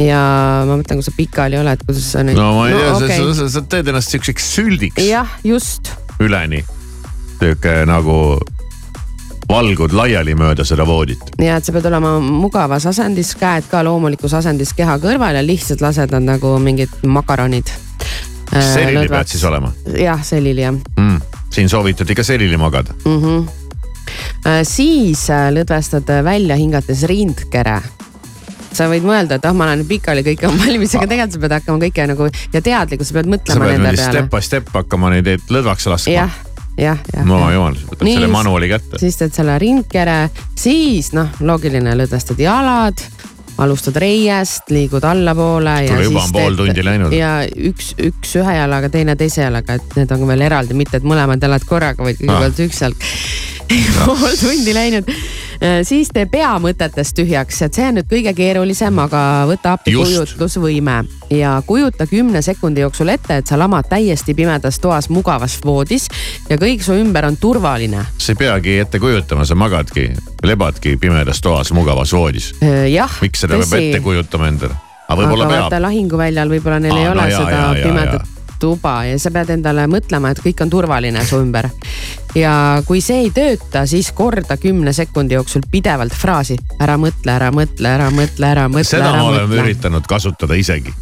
ja 0.00 0.20
ma 0.68 0.78
mõtlen, 0.78 1.00
kui 1.00 1.06
sa 1.06 1.14
pikali 1.16 1.58
oled, 1.60 1.84
kuidas 1.86 2.08
sa 2.14 2.24
nüüd. 2.24 2.38
no 2.38 2.52
ma 2.56 2.68
ei 2.68 2.76
no, 2.76 2.80
tea 2.80 2.94
okay., 2.96 3.18
sa, 3.18 3.34
sa, 3.42 3.48
sa 3.58 3.64
teed 3.74 3.92
ennast 3.92 4.14
siukseks 4.14 4.48
süldiks. 4.56 5.04
jah, 5.04 5.28
just. 5.44 5.92
üleni, 6.22 6.62
sihuke 7.38 7.82
nagu 7.88 8.16
valgud 9.48 9.92
laiali 9.96 10.34
mööda 10.38 10.64
seda 10.64 10.86
voodit. 10.86 11.32
ja 11.42 11.56
et 11.56 11.64
sa 11.64 11.74
pead 11.74 11.86
olema 11.90 12.16
mugavas 12.20 12.86
asendis, 12.90 13.34
käed 13.38 13.68
ka 13.70 13.82
loomulikus 13.84 14.34
asendis 14.38 14.74
keha 14.76 14.98
kõrval 15.02 15.38
ja 15.38 15.46
lihtsalt 15.46 15.82
lased 15.84 16.12
nad 16.14 16.26
nagu 16.26 16.56
mingid 16.62 16.92
makaronid. 17.06 17.72
Äh, 18.52 18.62
selili 18.74 19.08
pead 19.08 19.32
siis 19.32 19.44
olema? 19.48 19.72
jah, 19.98 20.22
selili 20.24 20.62
jah 20.62 20.74
mm,. 20.74 21.18
siin 21.50 21.68
soovitati 21.68 22.14
ka 22.14 22.24
selili 22.24 22.56
magada 22.56 22.94
mm. 23.04 23.18
-hmm. 23.22 24.62
siis 24.62 25.30
äh, 25.30 25.50
lõdvestad 25.52 26.24
välja 26.24 26.56
hingates 26.56 27.02
rindkere 27.02 27.80
sa 28.72 28.88
võid 28.88 29.04
mõelda, 29.04 29.36
et 29.36 29.44
ah, 29.44 29.52
ma 29.56 29.68
olen 29.68 29.84
pikali, 29.88 30.24
kõik 30.26 30.46
on 30.48 30.56
valmis, 30.58 30.94
aga 30.96 31.06
tegelikult 31.10 31.36
sa 31.36 31.42
pead 31.44 31.56
hakkama 31.58 31.84
kõike 31.84 32.06
nagu 32.12 32.28
ja 32.52 32.62
teadlikult 32.64 33.08
sa 33.08 33.18
pead 33.18 33.28
mõtlema 33.34 33.58
sa 33.58 33.68
pead 33.68 33.82
nende 33.82 33.96
peale. 33.96 34.16
Step 34.16 34.32
by 34.32 34.48
step 34.48 34.72
hakkama 34.72 35.12
neid 35.12 35.52
lõdvaks 35.52 35.88
laskma. 35.92 36.16
jah 36.16 36.51
jah, 36.78 37.02
jah. 37.12 37.26
no 37.28 37.42
jumal, 37.52 37.76
võtad 37.90 38.06
Nii, 38.08 38.16
selle 38.18 38.30
manuaali 38.32 38.70
kätte. 38.72 39.02
siis 39.02 39.18
teed 39.20 39.34
selle 39.36 39.58
ringkere, 39.62 40.18
siis 40.58 41.12
noh, 41.16 41.28
loogiline, 41.40 41.96
lõdvestad 41.98 42.40
jalad 42.42 43.04
alustad 43.62 43.96
reiest, 44.00 44.70
liigud 44.72 45.04
allapoole. 45.04 45.74
kuule, 45.86 46.04
juba 46.06 46.22
on 46.24 46.32
pool 46.32 46.56
tundi 46.56 46.84
läinud. 46.84 47.12
ja 47.14 47.34
üks, 47.44 47.92
üks 48.00 48.36
ühe 48.40 48.56
jalaga, 48.56 48.88
teine 48.92 49.16
teise 49.20 49.44
jalaga, 49.44 49.76
et 49.78 49.96
need 50.00 50.14
on 50.16 50.26
veel 50.30 50.46
eraldi, 50.48 50.76
mitte 50.78 50.98
et 50.98 51.06
mõlemad 51.06 51.42
jalad 51.42 51.66
korraga, 51.68 52.04
vaid 52.06 52.20
kõigepealt 52.20 52.58
ah. 52.58 52.66
üks 52.66 52.82
jalg 52.86 53.08
pool 54.04 54.36
tundi 54.40 54.74
läinud. 54.74 55.08
Äh, 55.62 55.80
siis 55.86 56.10
tee 56.14 56.26
pea 56.26 56.50
mõtetest 56.62 57.16
tühjaks, 57.16 57.60
et 57.66 57.76
see 57.76 57.86
on 57.86 57.98
nüüd 58.00 58.08
kõige 58.10 58.32
keerulisem, 58.36 58.98
aga 59.04 59.22
võta 59.50 59.76
appi 59.76 59.94
kujutlusvõime 59.94 60.96
ja 61.32 61.54
kujuta 61.66 62.06
kümne 62.10 62.42
sekundi 62.42 62.82
jooksul 62.82 63.12
ette, 63.14 63.38
et 63.42 63.50
sa 63.50 63.58
lamad 63.60 63.86
täiesti 63.90 64.34
pimedas 64.34 64.80
toas 64.82 65.08
mugavas 65.12 65.58
voodis 65.64 66.08
ja 66.50 66.58
kõik 66.60 66.82
su 66.84 66.96
ümber 66.98 67.28
on 67.28 67.38
turvaline. 67.40 68.06
sa 68.18 68.34
ei 68.34 68.40
peagi 68.40 68.78
ette 68.82 68.98
kujutama, 68.98 69.46
sa 69.46 69.54
magadki, 69.54 70.10
lebadki 70.42 70.96
pimedas 70.96 71.40
toas 71.40 71.72
mugavas 71.72 72.12
voodis. 72.12 72.52
Äh, 72.62 73.18
miks 73.22 73.46
seda 73.46 73.60
peab 73.62 73.78
ette 73.78 74.02
kujutama 74.02 74.50
endale? 74.50 74.80
aga 75.08 75.18
võib-olla 75.20 75.48
peab. 75.50 75.80
lahinguväljal 75.86 76.52
võib-olla 76.56 76.78
neil 76.80 76.96
Aa, 76.96 77.02
ei 77.02 77.10
ole 77.12 77.24
no, 77.26 77.42
seda 77.42 77.58
jaa, 77.58 77.74
pimedat 77.82 78.31
tuba 78.62 79.02
ja 79.08 79.18
sa 79.20 79.32
pead 79.34 79.52
endale 79.56 79.86
mõtlema, 79.90 80.32
et 80.32 80.42
kõik 80.42 80.64
on 80.64 80.72
turvaline 80.72 81.24
su 81.26 81.40
ümber. 81.42 81.68
ja 82.38 82.54
kui 82.86 83.02
see 83.04 83.26
ei 83.26 83.30
tööta, 83.34 83.86
siis 83.86 84.12
korda 84.16 84.56
kümne 84.56 84.94
sekundi 84.96 85.36
jooksul 85.38 85.66
pidevalt 85.70 86.14
fraasi 86.16 86.58
ära 86.80 86.98
mõtle, 86.98 87.34
ära 87.34 87.52
mõtle, 87.54 87.88
ära 87.88 88.10
mõtle, 88.10 88.52
ära 88.54 88.68
mõtle. 88.68 88.90
seda 88.96 89.10
ära 89.10 89.22
me 89.22 89.30
oleme 89.32 89.48
mõtle. 89.50 89.64
üritanud 89.66 90.06
kasutada 90.08 90.58
isegi 90.58 90.94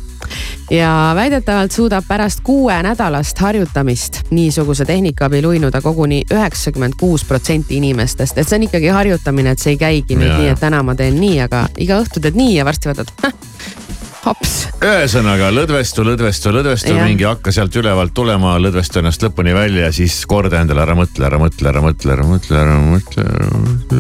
ja 0.71 1.13
väidetavalt 1.15 1.73
suudab 1.73 2.05
pärast 2.09 2.41
kuuenädalast 2.45 3.39
harjutamist 3.39 4.21
niisuguse 4.31 4.85
tehnika 4.85 5.27
abil 5.27 5.47
uinuda 5.47 5.81
koguni 5.81 6.23
üheksakümmend 6.33 6.95
kuus 7.01 7.25
protsenti 7.25 7.77
inimestest. 7.77 8.39
et 8.39 8.49
see 8.49 8.57
on 8.57 8.69
ikkagi 8.69 8.89
harjutamine, 8.89 9.51
et 9.51 9.59
see 9.59 9.75
ei 9.75 9.81
käigi 9.81 10.17
nüüd 10.17 10.31
ja. 10.31 10.39
nii, 10.39 10.49
et 10.55 10.61
täna 10.61 10.83
ma 10.83 10.95
teen 10.95 11.21
nii, 11.21 11.41
aga 11.47 11.67
iga 11.79 12.01
õhtu 12.03 12.23
teed 12.23 12.39
nii 12.39 12.57
ja 12.57 12.65
varsti 12.65 12.93
vaatad 12.93 13.15
haps. 14.25 14.55
ühesõnaga 14.85 15.51
lõdvestu, 15.55 16.05
lõdvestu, 16.07 16.53
lõdvestu 16.55 16.95
ja. 16.95 17.05
mingi 17.07 17.27
hakka 17.29 17.53
sealt 17.55 17.77
ülevalt 17.81 18.15
tulema, 18.17 18.57
lõdvestu 18.63 19.01
ennast 19.03 19.23
lõpuni 19.25 19.55
välja 19.57 19.89
ja 19.89 19.93
siis 19.95 20.19
korda 20.31 20.61
endale 20.63 20.85
ära 20.85 20.97
mõtle, 20.99 21.27
ära 21.31 21.41
mõtle, 21.41 21.71
ära 21.73 21.85
mõtle, 21.85 22.15
ära 22.17 22.27
mõtle, 22.29 22.57
ära 22.61 22.77
mõtle, 22.85 23.27
ära 23.37 23.49
mõtle. 23.65 23.99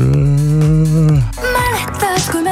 mäletad, 1.40 2.30
kui 2.32 2.42
me 2.44 2.49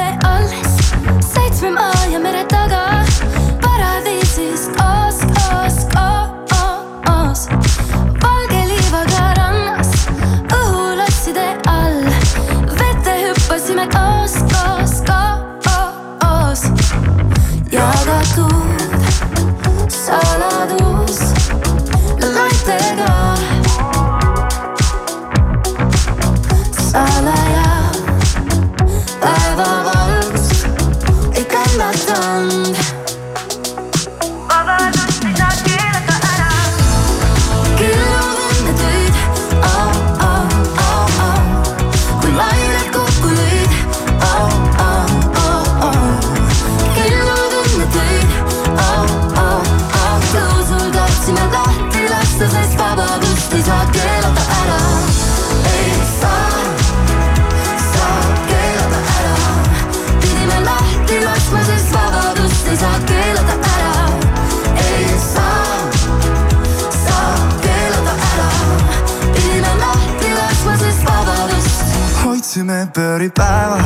pööripäeva 72.95 73.79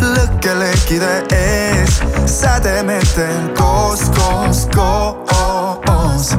lõkkelekkide 0.00 1.12
ees, 1.34 2.00
sädemetel 2.30 3.48
koos, 3.58 4.02
koos, 4.16 4.64
koos. 4.74 6.32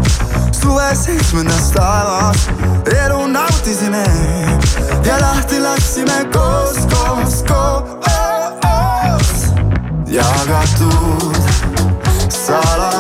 suve 0.56 0.90
seitsmendas 0.96 1.72
taevas 1.76 2.48
elu 2.96 3.28
nautisime 3.28 4.06
ja 5.06 5.20
lahti 5.22 5.60
lasksime 5.60 6.20
koos, 6.34 6.78
koos, 6.94 7.44
koos. 7.50 9.30
jagatud 10.08 11.36
salas. 12.30 12.95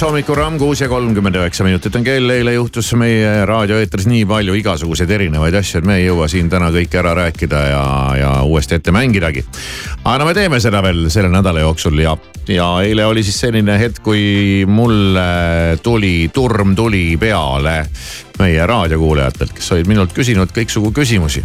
Pluss 0.00 0.08
hommikuramm 0.08 0.54
kuus 0.56 0.80
ja 0.80 0.86
kolmkümmend 0.88 1.36
üheksa 1.36 1.64
minutit 1.66 1.96
on 1.96 2.04
kell. 2.04 2.30
eile 2.32 2.54
juhtus 2.54 2.88
meie 2.96 3.44
raadioeetris 3.44 4.06
nii 4.08 4.22
palju 4.24 4.54
igasuguseid 4.56 5.10
erinevaid 5.12 5.58
asju, 5.60 5.82
et 5.82 5.88
me 5.90 5.98
ei 5.98 6.06
jõua 6.06 6.28
siin 6.30 6.48
täna 6.48 6.70
kõike 6.72 6.96
ära 7.02 7.12
rääkida 7.18 7.60
ja, 7.68 7.82
ja 8.16 8.30
uuesti 8.48 8.78
ette 8.78 8.94
mängidagi. 8.96 9.44
aga 10.00 10.16
no 10.22 10.30
me 10.30 10.32
teeme 10.32 10.60
seda 10.64 10.80
veel 10.80 11.10
selle 11.12 11.28
nädala 11.28 11.66
jooksul 11.66 12.00
ja, 12.00 12.16
ja 12.48 12.70
eile 12.80 13.04
oli 13.10 13.26
siis 13.26 13.42
selline 13.44 13.76
hetk, 13.82 14.00
kui 14.06 14.64
mulle 14.64 15.76
tuli, 15.84 16.30
turm 16.32 16.72
tuli 16.78 17.18
peale 17.20 17.76
meie 18.40 18.66
raadiokuulajatelt, 18.66 19.56
kes 19.56 19.72
olid 19.76 19.90
minult 19.90 20.14
küsinud 20.16 20.52
kõiksugu 20.56 20.92
küsimusi 20.96 21.44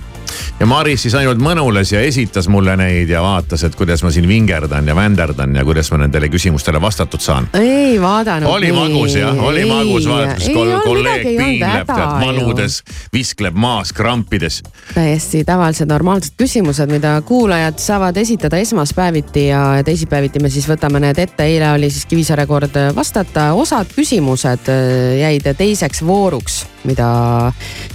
ja 0.59 0.65
Maris 0.65 1.03
siis 1.05 1.15
ainult 1.15 1.39
mõnules 1.43 1.91
ja 1.91 2.01
esitas 2.05 2.47
mulle 2.51 2.75
neid 2.79 3.09
ja 3.09 3.21
vaatas, 3.23 3.63
et 3.67 3.75
kuidas 3.75 4.03
ma 4.03 4.11
siin 4.13 4.27
vingerdan 4.27 4.87
ja 4.87 4.95
vänderdan 4.95 5.55
ja 5.55 5.65
kuidas 5.65 5.91
ma 5.91 5.99
nendele 6.03 6.29
küsimustele 6.31 6.81
vastatud 6.81 7.21
saan. 7.21 7.49
ei 7.53 8.01
vaadanud. 8.01 8.49
oli 8.49 8.71
magus 8.71 9.15
jah, 9.15 9.43
oli 9.43 9.65
magus 9.69 10.07
vaadata, 10.09 10.35
kus 10.39 10.49
kol 10.53 10.73
kolleeg 10.85 11.27
piinleb, 11.27 11.91
tead 11.91 12.15
manudes, 12.23 12.81
viskleb 13.13 13.55
maas 13.55 13.93
krampides. 13.93 14.61
täiesti 14.93 15.43
tavalised 15.45 15.89
normaalsed 15.89 16.37
küsimused, 16.37 16.91
mida 16.91 17.17
kuulajad 17.21 17.79
saavad 17.79 18.17
esitada 18.17 18.57
esmaspäeviti 18.57 19.47
ja 19.47 19.65
teisipäeviti 19.85 20.39
me 20.39 20.49
siis 20.49 20.69
võtame 20.69 21.03
need 21.03 21.19
ette. 21.19 21.43
eile 21.43 21.71
oli 21.71 21.89
siis 21.89 22.05
Kivisaare 22.05 22.45
kord 22.45 22.79
vastata, 22.95 23.51
osad 23.53 23.91
küsimused 23.95 24.71
äh, 24.71 25.19
jäid 25.19 25.47
teiseks 25.57 26.05
vooruks, 26.05 26.65
mida 26.87 27.07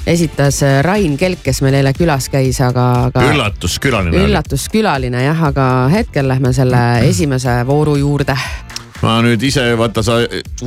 esitas 0.06 0.62
Rain 0.86 1.16
Kelk, 1.20 1.44
kes 1.46 1.62
meil 1.64 1.80
eile 1.80 1.94
külas 1.96 2.30
käis, 2.32 2.60
aga, 2.64 2.88
aga. 3.10 3.26
üllatuskülaline. 3.32 4.24
üllatuskülaline 4.26 5.24
jah, 5.24 5.46
aga 5.50 5.68
hetkel 5.92 6.28
lähme 6.30 6.52
selle 6.56 6.82
esimese 7.08 7.60
vooru 7.68 7.96
juurde 8.00 8.36
ma 9.00 9.16
nüüd 9.24 9.40
ise 9.46 9.62
vaata, 9.80 10.02
sa 10.04 10.18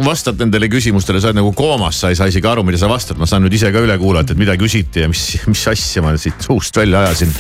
vastad 0.03 0.39
nendele 0.41 0.69
küsimustele, 0.71 1.21
sa 1.21 1.29
oled 1.29 1.37
nagu 1.41 1.51
koomas, 1.57 1.99
sa 2.01 2.09
ei 2.09 2.17
saa 2.17 2.31
isegi 2.31 2.49
aru, 2.49 2.65
mida 2.65 2.79
sa 2.81 2.89
vastad, 2.89 3.19
ma 3.21 3.29
saan 3.29 3.45
nüüd 3.45 3.53
ise 3.59 3.69
ka 3.73 3.83
üle 3.83 3.97
kuulata, 4.01 4.33
et 4.33 4.41
mida 4.41 4.55
küsiti 4.59 5.05
ja 5.05 5.11
mis, 5.11 5.27
mis 5.49 5.67
asja 5.69 6.01
ma 6.05 6.15
siit 6.17 6.41
suust 6.47 6.81
välja 6.81 7.05
ajasin. 7.07 7.33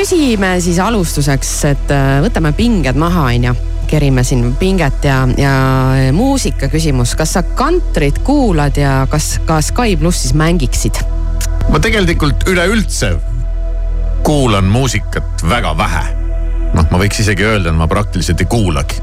küsime 0.00 0.54
siis 0.64 0.78
alustuseks, 0.80 1.50
et 1.68 1.90
äh, 1.92 2.22
võtame 2.24 2.54
pinged 2.56 2.96
maha, 2.96 3.26
onju. 3.34 3.69
Kerime 3.90 4.24
siin 4.24 4.54
pinget 4.58 5.04
ja, 5.04 5.24
ja 5.36 5.54
muusika 6.14 6.68
küsimus, 6.70 7.16
kas 7.18 7.34
sa 7.36 7.42
kantrit 7.42 8.22
kuulad 8.26 8.78
ja 8.78 9.06
kas 9.10 9.38
ka 9.46 9.60
Sky 9.64 9.96
plussis 9.98 10.34
mängiksid? 10.34 11.02
ma 11.70 11.78
tegelikult 11.82 12.46
üleüldse 12.50 13.14
kuulan 14.22 14.64
muusikat 14.64 15.44
väga 15.48 15.76
vähe. 15.78 16.04
noh, 16.74 16.86
ma 16.90 16.98
võiks 17.02 17.22
isegi 17.22 17.44
öelda, 17.44 17.72
et 17.72 17.78
ma 17.78 17.88
praktiliselt 17.90 18.40
ei 18.40 18.46
kuulagi. 18.46 19.02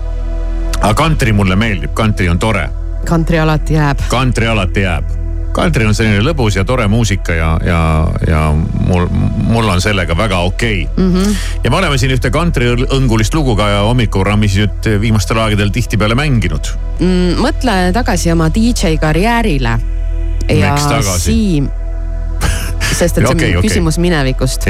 aga 0.80 0.94
kantri 0.94 1.34
mulle 1.34 1.56
meeldib, 1.56 1.94
kantri 1.94 2.30
on 2.30 2.40
tore. 2.40 2.70
kantri 3.06 3.40
alati 3.40 3.74
jääb. 3.74 4.08
kantri 4.10 4.48
alati 4.48 4.86
jääb. 4.88 5.27
Kantri 5.56 5.86
on 5.88 5.96
selline 5.98 6.22
lõbus 6.26 6.58
ja 6.58 6.64
tore 6.68 6.88
muusika 6.92 7.36
ja, 7.36 7.50
ja, 7.66 7.80
ja 8.28 8.42
mul, 8.54 9.08
mul 9.12 9.70
on 9.72 9.82
sellega 9.84 10.18
väga 10.18 10.42
okei 10.48 10.84
okay. 10.86 11.04
Mm 11.04 11.14
-hmm. 11.14 11.36
ja 11.64 11.72
me 11.72 11.78
oleme 11.78 11.98
siin 11.98 12.14
ühte 12.16 12.32
kantriõngulist 12.34 13.36
lugu 13.36 13.56
ka 13.56 13.70
hommikuprogrammis 13.88 14.58
nüüd 14.62 14.90
viimastel 15.02 15.40
aegadel 15.44 15.70
tihtipeale 15.70 16.16
mänginud. 16.16 16.74
mm,. 17.00 17.42
mõtle 17.42 17.78
tagasi 17.94 18.32
oma 18.32 18.50
DJ 18.54 18.98
karjäärile. 19.02 19.80
ja? 20.50 20.76
Siim, 21.18 21.70
sest 23.00 23.18
et 23.18 23.24
see 23.24 23.26
on 23.26 23.36
okay, 23.36 23.56
okei. 23.56 23.70
küsimus 23.70 23.98
minevikust. 23.98 24.68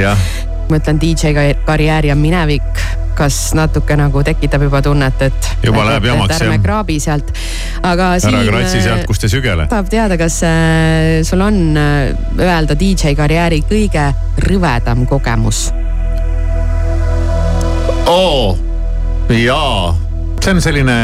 ma 0.70 0.76
ütlen 0.76 1.00
DJ 1.00 1.34
ka- 1.34 1.60
karjäär 1.66 2.06
ja 2.06 2.16
minevik, 2.16 2.82
kas 3.18 3.38
natuke 3.58 3.96
nagu 3.98 4.22
tekitab 4.26 4.62
juba 4.68 4.82
tunnet, 4.84 5.22
et. 5.26 5.50
Juba 5.64 5.82
et- 5.82 5.90
läheb 5.90 6.08
jamaks, 6.12 6.36
ärme 6.38 6.56
jah. 6.58 6.62
kraabi 6.62 6.98
sealt, 7.02 7.32
aga. 7.82 8.12
ära 8.30 8.42
kratsi 8.46 8.82
sealt, 8.84 9.06
kust 9.10 9.26
ei 9.26 9.32
sügele. 9.32 9.68
tahab 9.70 9.90
teada, 9.90 10.18
kas 10.20 10.40
äh, 10.46 11.20
sul 11.26 11.42
on 11.44 11.76
äh, 11.76 12.14
öelda 12.38 12.78
DJ 12.78 13.16
karjääri 13.18 13.62
kõige 13.68 14.10
rõvedam 14.46 15.06
kogemus? 15.10 15.68
oo, 18.08 18.56
jaa, 19.28 19.94
see 20.40 20.54
on 20.54 20.62
selline, 20.64 20.98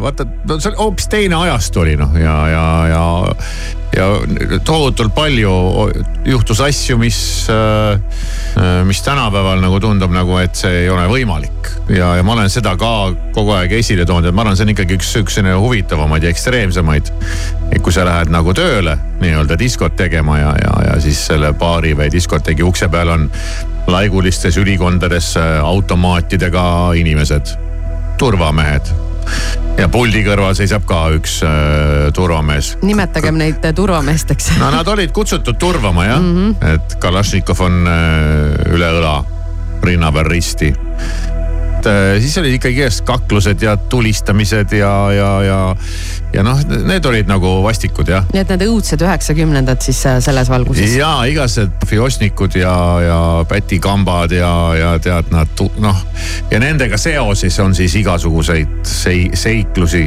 vaata, 0.00 0.24
see 0.56 0.70
on 0.70 0.78
hoopis 0.78 1.10
teine 1.12 1.36
ajastu 1.42 1.82
oli 1.84 1.96
noh 2.00 2.14
ja, 2.16 2.36
ja, 2.52 2.64
ja, 2.88 3.04
ja 3.96 4.08
tohutult 4.64 5.14
palju 5.16 5.52
juhtus 6.28 6.60
asju, 6.60 6.98
mis, 7.00 7.18
mis 8.84 9.00
tänapäeval 9.02 9.62
nagu 9.62 9.80
tundub 9.80 10.12
nagu, 10.12 10.36
et 10.42 10.58
see 10.58 10.84
ei 10.84 10.90
ole 10.92 11.06
võimalik. 11.10 11.70
ja, 11.88 12.14
ja 12.18 12.26
ma 12.26 12.34
olen 12.36 12.50
seda 12.52 12.74
ka 12.80 13.12
kogu 13.34 13.54
aeg 13.56 13.72
esile 13.78 14.06
toonud, 14.06 14.28
et 14.28 14.36
ma 14.36 14.44
arvan, 14.44 14.58
see 14.58 14.68
on 14.68 14.74
ikkagi 14.74 14.98
üks, 14.98 15.14
üks 15.22 15.38
selline 15.38 15.56
huvitavamaid 15.56 16.26
ja 16.26 16.34
ekstreemsemaid. 16.34 17.12
et 17.72 17.80
kui 17.82 17.94
sa 17.94 18.04
lähed 18.08 18.32
nagu 18.34 18.54
tööle 18.54 18.98
nii-öelda 19.22 19.58
diskot 19.58 19.96
tegema 19.96 20.38
ja, 20.38 20.52
ja, 20.62 20.76
ja 20.90 21.00
siis 21.02 21.24
selle 21.30 21.52
baari 21.58 21.96
või 21.98 22.12
diskoteegi 22.12 22.66
ukse 22.66 22.88
peal 22.92 23.16
on 23.16 23.28
laigulistes 23.88 24.56
ülikondades 24.56 25.36
äh, 25.36 25.64
automaatidega 25.64 26.92
inimesed, 26.94 27.56
turvamehed. 28.18 28.92
Ja 29.78 29.88
puldi 29.92 30.24
kõrval 30.26 30.56
seisab 30.58 30.84
ka 30.88 31.04
üks 31.16 31.38
äh, 31.46 32.08
turvamees. 32.16 32.74
nimetagem 32.82 33.38
neid 33.38 33.64
äh, 33.64 33.74
turvameesteks. 33.76 34.52
no 34.58 34.70
nad 34.74 34.88
olid 34.90 35.14
kutsutud 35.14 35.58
turvama 35.60 36.06
jah 36.08 36.20
mm, 36.20 36.36
-hmm. 36.36 36.74
et 36.74 36.98
Kalašnikov 37.02 37.60
on 37.60 37.86
äh, 37.86 38.74
üle 38.74 38.92
õla, 38.98 39.16
rinna 39.82 40.12
peal 40.12 40.30
risti. 40.30 40.74
Et 41.78 41.86
äh, 41.86 42.20
siis 42.20 42.36
olid 42.40 42.56
ikkagi 42.58 42.82
igast 42.82 43.04
kaklused 43.06 43.62
ja 43.62 43.76
tulistamised 43.76 44.72
ja, 44.72 44.92
ja, 45.12 45.30
ja, 45.42 45.58
ja 46.34 46.44
noh, 46.46 46.60
need 46.88 47.06
olid 47.06 47.30
nagu 47.30 47.58
vastikud 47.64 48.10
jah. 48.10 48.26
nii 48.34 48.42
et 48.42 48.52
need 48.52 48.64
õudsed 48.66 49.02
üheksakümnendad 49.04 49.82
siis 49.84 50.00
äh, 50.08 50.18
selles 50.24 50.50
valguses. 50.50 50.96
ja 50.98 51.12
igasugused 51.30 51.86
fiosnikud 51.88 52.58
ja, 52.58 52.74
ja 53.04 53.20
pätikambad 53.48 54.34
ja, 54.34 54.52
ja 54.78 54.92
tead 55.02 55.30
nad 55.34 55.64
noh 55.82 56.04
ja 56.50 56.60
nendega 56.62 56.98
seoses 57.00 57.58
on 57.62 57.76
siis 57.78 57.94
igasuguseid 58.02 58.80
sei, 58.88 59.28
seiklusi 59.34 60.06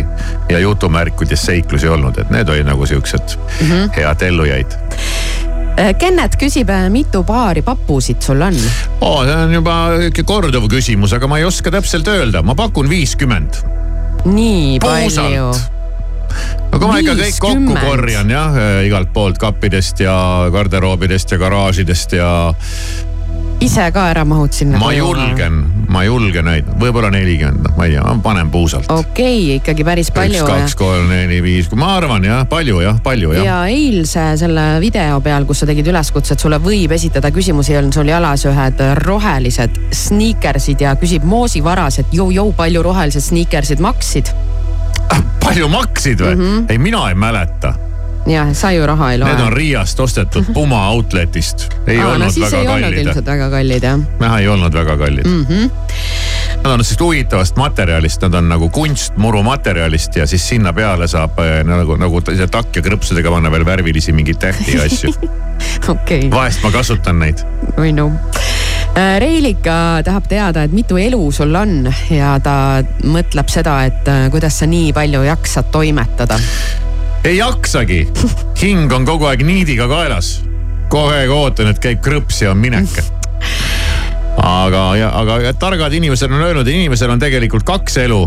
ja 0.51 0.59
jutumärkides 0.59 1.45
seiklusi 1.51 1.89
olnud, 1.91 2.19
et 2.21 2.33
need 2.33 2.49
olid 2.49 2.67
nagu 2.67 2.85
siuksed 2.85 3.37
mm 3.37 3.67
-hmm. 3.67 3.93
head 3.97 4.27
ellujaid 4.27 4.75
Äh, 4.75 5.30
Kennet 5.99 6.35
küsib, 6.39 6.69
äh, 6.69 6.87
mitu 6.93 7.23
paari 7.27 7.63
papusid 7.65 8.21
sul 8.21 8.41
on 8.43 8.57
oh,? 9.01 9.21
see 9.25 9.35
on 9.35 9.53
juba 9.55 9.75
korduv 10.27 10.67
küsimus, 10.71 11.15
aga 11.15 11.29
ma 11.31 11.39
ei 11.41 11.47
oska 11.47 11.71
täpselt 11.73 12.09
öelda, 12.11 12.43
ma 12.45 12.55
pakun 12.59 12.89
viiskümmend. 12.91 13.61
nii 14.27 14.79
palju 14.83 15.53
no 16.71 16.79
kui 16.79 16.87
ma 16.87 16.99
ikka 17.01 17.15
kõik 17.19 17.39
kokku 17.43 17.77
korjan 17.79 18.31
jah, 18.31 18.55
äh, 18.55 18.81
igalt 18.87 19.11
poolt 19.15 19.39
kappidest 19.41 20.03
ja 20.03 20.15
garderoobidest 20.53 21.35
ja 21.35 21.41
garaažidest 21.41 22.17
ja 22.19 22.31
ise 23.61 23.85
ka 23.93 24.07
ära 24.11 24.23
mahud 24.25 24.53
sinna? 24.55 24.79
ma 24.81 24.91
julgen, 24.93 25.59
ma 25.91 26.03
julgen 26.05 26.47
neid, 26.49 26.69
võib-olla 26.81 27.11
nelikümmend, 27.13 27.71
ma 27.77 27.87
ei 27.87 27.95
tea, 27.95 28.15
panen 28.23 28.49
puusalt. 28.53 28.89
okei 28.89 29.11
okay,, 29.11 29.57
ikkagi 29.59 29.85
päris 29.87 30.11
palju. 30.15 30.41
üks, 30.41 30.49
kaks, 30.49 30.77
kolm, 30.79 31.09
neli, 31.11 31.41
viis, 31.45 31.69
ma 31.77 31.93
arvan 31.99 32.25
jah, 32.25 32.41
palju 32.49 32.81
jah, 32.83 32.97
palju 33.03 33.35
jah. 33.37 33.45
ja 33.45 33.59
eilse 33.71 34.25
selle 34.41 34.65
video 34.83 35.19
peal, 35.25 35.45
kus 35.49 35.63
sa 35.63 35.69
tegid 35.69 35.91
üleskutse, 35.93 36.35
et 36.35 36.45
sulle 36.45 36.61
võib 36.63 36.95
esitada 36.97 37.31
küsimusi, 37.33 37.77
on 37.77 37.93
sul 37.93 38.09
jalas 38.09 38.47
ühed 38.49 38.81
rohelised 39.03 39.77
sniikersid 40.05 40.81
ja 40.87 40.95
küsib 40.99 41.27
Moosi 41.27 41.61
Varas, 41.63 42.01
et 42.01 42.17
jõu-jõu, 42.17 42.55
palju 42.57 42.83
rohelised 42.85 43.29
sniikersid 43.29 43.83
maksid? 43.83 44.33
palju 45.41 45.67
maksid 45.69 46.21
või 46.21 46.35
mm? 46.35 46.43
-hmm. 46.43 46.67
ei, 46.71 46.77
mina 46.81 47.07
ei 47.09 47.15
mäleta 47.19 47.73
jah, 48.27 48.53
sa 48.53 48.71
ju 48.71 48.85
raha 48.85 49.11
ei 49.11 49.19
loe. 49.19 49.29
Need 49.31 49.45
on 49.45 49.53
Riiast 49.53 49.99
ostetud 49.99 50.51
Puma 50.55 50.83
outlet'ist. 50.91 51.67
ei 51.87 51.97
Aa, 51.99 52.11
olnud 52.13 52.37
no, 52.37 52.45
väga 52.45 52.59
ei 52.59 52.83
kallid. 52.83 52.99
ilmselt 53.05 53.25
väga 53.25 53.49
kallid 53.49 53.87
jah. 53.87 54.03
jah, 54.21 54.35
ei 54.37 54.47
olnud 54.47 54.73
väga 54.73 54.97
kallid 54.97 55.27
mm. 55.27 55.45
-hmm. 55.49 55.71
Nad 56.61 56.71
on 56.71 56.83
sellist 56.83 57.01
huvitavast 57.01 57.55
materjalist, 57.57 58.21
nad 58.21 58.33
on 58.37 58.49
nagu 58.49 58.69
kunstmuru 58.69 59.43
materjalist 59.43 60.15
ja 60.15 60.27
siis 60.27 60.47
sinna 60.49 60.73
peale 60.73 61.07
saab 61.07 61.39
äh, 61.39 61.63
nagu, 61.65 61.97
nagu 61.97 62.21
takk 62.21 62.75
ja 62.75 62.83
krõpsudega 62.85 63.31
panna 63.33 63.51
veel 63.51 63.65
värvilisi 63.65 64.13
mingeid 64.13 64.37
tähti 64.37 64.77
ja 64.77 64.85
asju 64.85 65.13
okay.. 65.93 66.29
vahest 66.31 66.61
ma 66.63 66.71
kasutan 66.71 67.19
neid. 67.19 67.41
oi 67.77 67.91
no 67.91 68.11
äh, 68.97 69.17
Reilika 69.19 70.03
tahab 70.05 70.29
teada, 70.29 70.63
et 70.63 70.71
mitu 70.71 70.97
elu 70.97 71.31
sul 71.31 71.55
on 71.55 71.89
ja 72.09 72.37
ta 72.43 72.83
mõtleb 73.03 73.49
seda, 73.49 73.81
et 73.89 74.07
äh, 74.07 74.29
kuidas 74.29 74.61
sa 74.61 74.69
nii 74.69 74.93
palju 74.93 75.23
jaksad 75.25 75.73
toimetada 75.73 76.37
ei 77.23 77.37
jaksagi. 77.37 78.07
hing 78.61 78.91
on 78.93 79.05
kogu 79.05 79.25
aeg 79.29 79.43
niidiga 79.45 79.87
kaelas. 79.87 80.41
kogu 80.89 81.13
aeg 81.13 81.31
ootan, 81.31 81.71
et 81.71 81.79
käib 81.81 82.01
krõps 82.03 82.41
ja 82.41 82.51
on 82.51 82.61
minek. 82.61 82.89
aga, 84.41 84.85
aga 85.11 85.53
targad 85.59 85.93
inimesed 85.93 86.31
on 86.31 86.41
öelnud, 86.41 86.67
inimesel 86.67 87.13
on 87.13 87.19
tegelikult 87.21 87.65
kaks 87.67 87.97
elu. 88.05 88.21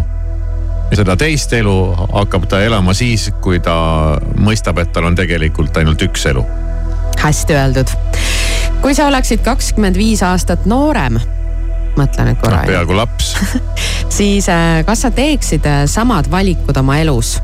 ja 0.91 1.01
seda 1.01 1.17
teist 1.19 1.53
elu 1.53 1.77
hakkab 2.13 2.47
ta 2.49 2.63
elama 2.63 2.95
siis, 2.95 3.31
kui 3.43 3.61
ta 3.61 3.77
mõistab, 4.39 4.79
et 4.83 4.93
tal 4.93 5.11
on 5.11 5.19
tegelikult 5.19 5.77
ainult 5.83 6.03
üks 6.07 6.27
elu. 6.31 6.45
hästi 7.19 7.59
öeldud. 7.59 7.97
kui 8.83 8.95
sa 8.95 9.09
oleksid 9.11 9.43
kakskümmend 9.43 9.99
viis 9.99 10.23
aastat 10.23 10.67
noorem 10.71 11.19
mõtle 11.99 12.27
nüüd 12.27 12.41
korra 12.43 12.63
no,. 12.63 12.71
peaaegu 12.71 12.97
laps 12.99 13.35
siis 14.13 14.49
äh, 14.49 14.85
kas 14.87 15.05
sa 15.05 15.11
teeksid 15.15 15.67
äh, 15.67 15.85
samad 15.91 16.31
valikud 16.31 16.77
oma 16.77 16.99
elus? 17.03 17.37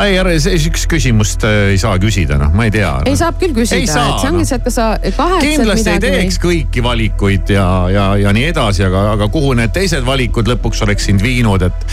ei, 0.00 0.16
ära 0.16 0.32
sihukest 0.40 0.88
küsimust 0.90 1.44
äh, 1.44 1.72
ei 1.72 1.78
saa 1.80 1.98
küsida, 2.00 2.38
noh, 2.40 2.52
ma 2.56 2.66
ei 2.68 2.74
tea 2.74 2.92
no.. 3.00 3.08
ei, 3.08 3.16
saab 3.18 3.38
küll 3.40 3.54
küsida, 3.56 3.82
et 3.82 4.22
see 4.22 4.30
ongi 4.30 4.44
no. 4.44 4.48
see, 4.48 4.58
et 4.58 4.66
kas 4.68 4.78
sa 4.78 4.86
kahetsed 5.02 5.48
kindlasti 5.48 5.90
midagi. 5.90 6.10
ei 6.12 6.22
teeks 6.22 6.40
kõiki 6.42 6.84
valikuid 6.84 7.52
ja, 7.56 7.66
ja, 7.92 8.06
ja 8.20 8.32
nii 8.34 8.48
edasi, 8.52 8.86
aga, 8.88 9.04
aga 9.16 9.28
kuhu 9.32 9.52
need 9.58 9.74
teised 9.74 10.06
valikud 10.06 10.48
lõpuks 10.52 10.82
oleks 10.86 11.08
sind 11.10 11.24
viinud, 11.24 11.66
et 11.68 11.86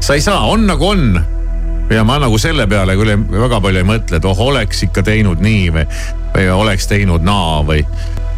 sa 0.00 0.18
ei 0.18 0.24
saa, 0.24 0.42
on 0.50 0.66
nagu 0.70 0.90
on 0.90 1.06
ja 1.92 2.04
ma 2.06 2.18
nagu 2.22 2.38
selle 2.40 2.66
peale 2.70 2.96
küll 2.98 3.14
väga 3.30 3.60
palju 3.60 3.82
ei 3.82 3.88
mõtle, 3.88 4.18
et 4.20 4.28
oh, 4.28 4.44
oleks 4.48 4.86
ikka 4.88 5.04
teinud 5.06 5.42
nii 5.44 5.68
või, 5.74 5.86
või 6.34 6.50
oleks 6.56 6.88
teinud 6.90 7.26
naa 7.26 7.60
või. 7.66 7.84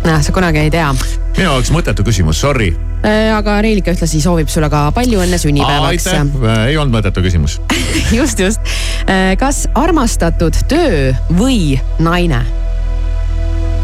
noh, 0.05 0.21
sa 0.23 0.35
kunagi 0.35 0.67
ei 0.67 0.75
tea. 0.75 0.91
minu 1.37 1.49
jaoks 1.49 1.73
mõttetu 1.75 2.07
küsimus, 2.07 2.41
sorry 2.43 2.73
aga 3.07 3.61
Reelika 3.63 3.93
ühtlasi 3.95 4.21
soovib 4.23 4.51
sulle 4.53 4.71
ka 4.73 4.89
palju 4.97 5.21
õnne 5.23 5.39
sünnipäevaks. 5.41 6.07
aitäh, 6.11 6.47
ei 6.67 6.77
olnud 6.77 6.99
mõttetu 6.99 7.25
küsimus 7.25 7.59
just, 8.19 8.41
just. 8.41 8.63
Äh, 9.07 9.35
kas 9.41 9.67
armastatud 9.75 10.57
töö 10.71 11.13
või 11.37 11.77
naine? 12.03 12.45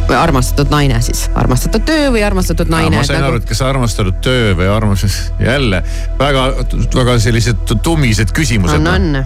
või 0.08 0.16
armastatud 0.18 0.72
naine 0.72 0.98
siis, 1.04 1.24
armastatud 1.38 1.84
töö 1.86 2.10
või 2.14 2.24
armastatud 2.26 2.72
naine? 2.72 2.96
ma 2.96 3.04
sain 3.06 3.20
nagu... 3.20 3.32
aru, 3.32 3.42
et 3.42 3.48
kas 3.48 3.62
armastatud 3.66 4.18
töö 4.24 4.56
või 4.58 4.68
armastus, 4.72 5.20
jälle 5.40 5.82
väga, 6.18 6.48
väga 6.94 7.18
sellised 7.22 7.76
tummised 7.84 8.34
küsimused. 8.34 8.82
on, 8.82 9.14
on 9.16 9.24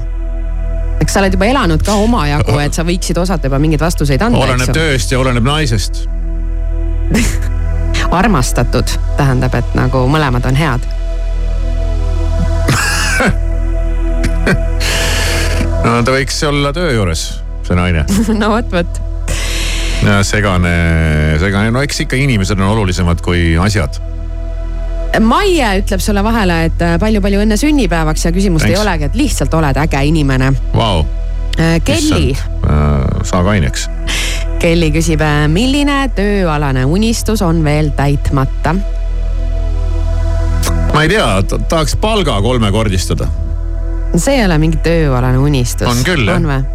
eks 1.01 1.16
sa 1.16 1.22
oled 1.22 1.36
juba 1.36 1.49
elanud 1.49 1.82
ka 1.86 1.97
omajagu, 2.01 2.59
et 2.62 2.76
sa 2.76 2.84
võiksid 2.86 3.18
osata 3.20 3.49
juba 3.51 3.61
mingeid 3.62 3.82
vastuseid 3.82 4.22
anda. 4.22 4.44
oleneb 4.44 4.74
tööst 4.76 5.12
ja 5.12 5.20
oleneb 5.22 5.47
naisest 5.47 6.05
armastatud 8.11 8.90
tähendab, 9.16 9.55
et 9.59 9.74
nagu 9.78 10.07
mõlemad 10.11 10.47
on 10.49 10.59
head. 10.59 10.86
No 15.86 16.01
ta 16.03 16.12
võiks 16.12 16.40
olla 16.49 16.72
töö 16.74 16.90
juures, 16.97 17.28
see 17.66 17.78
naine. 17.78 18.05
No 18.40 18.51
vot, 18.57 18.72
vot. 18.72 19.03
segane, 20.26 20.74
segane, 21.40 21.70
no 21.74 21.82
eks 21.84 22.03
ikka 22.05 22.18
inimesed 22.20 22.59
on 22.59 22.72
olulisemad 22.74 23.22
kui 23.24 23.55
asjad. 23.61 24.01
Maie 25.22 25.68
ütleb 25.80 26.03
sulle 26.03 26.20
vahele, 26.26 26.59
et 26.68 26.82
palju-palju 27.01 27.40
õnne 27.47 27.57
sünnipäevaks 27.57 28.26
ja 28.26 28.34
küsimust 28.34 28.66
Thanks. 28.66 28.76
ei 28.76 28.82
olegi, 28.82 29.09
et 29.09 29.16
lihtsalt 29.16 29.55
oled 29.57 29.78
äge 29.86 30.03
inimene. 30.11 30.51
Wow.. 30.74 31.07
Kelly. 31.57 32.34
Äh, 32.36 33.22
saa 33.24 33.40
kaineks 33.47 33.86
Kelly 34.66 34.88
küsib, 34.90 35.20
äh, 35.22 35.44
milline 35.46 36.08
tööalane 36.16 36.82
unistus 36.90 37.38
on 37.44 37.60
veel 37.62 37.92
täitmata? 37.94 38.72
ma 40.90 41.02
ei 41.04 41.10
tea, 41.12 41.26
tahaks 41.70 41.94
palga 42.02 42.40
kolmekordistada. 42.42 43.28
see 44.16 44.40
ei 44.40 44.42
ole 44.42 44.56
mingi 44.58 44.80
tööalane 44.82 45.38
unistus. 45.38 45.86
on 45.86 46.02
küll 46.02 46.26
jah. 46.26 46.66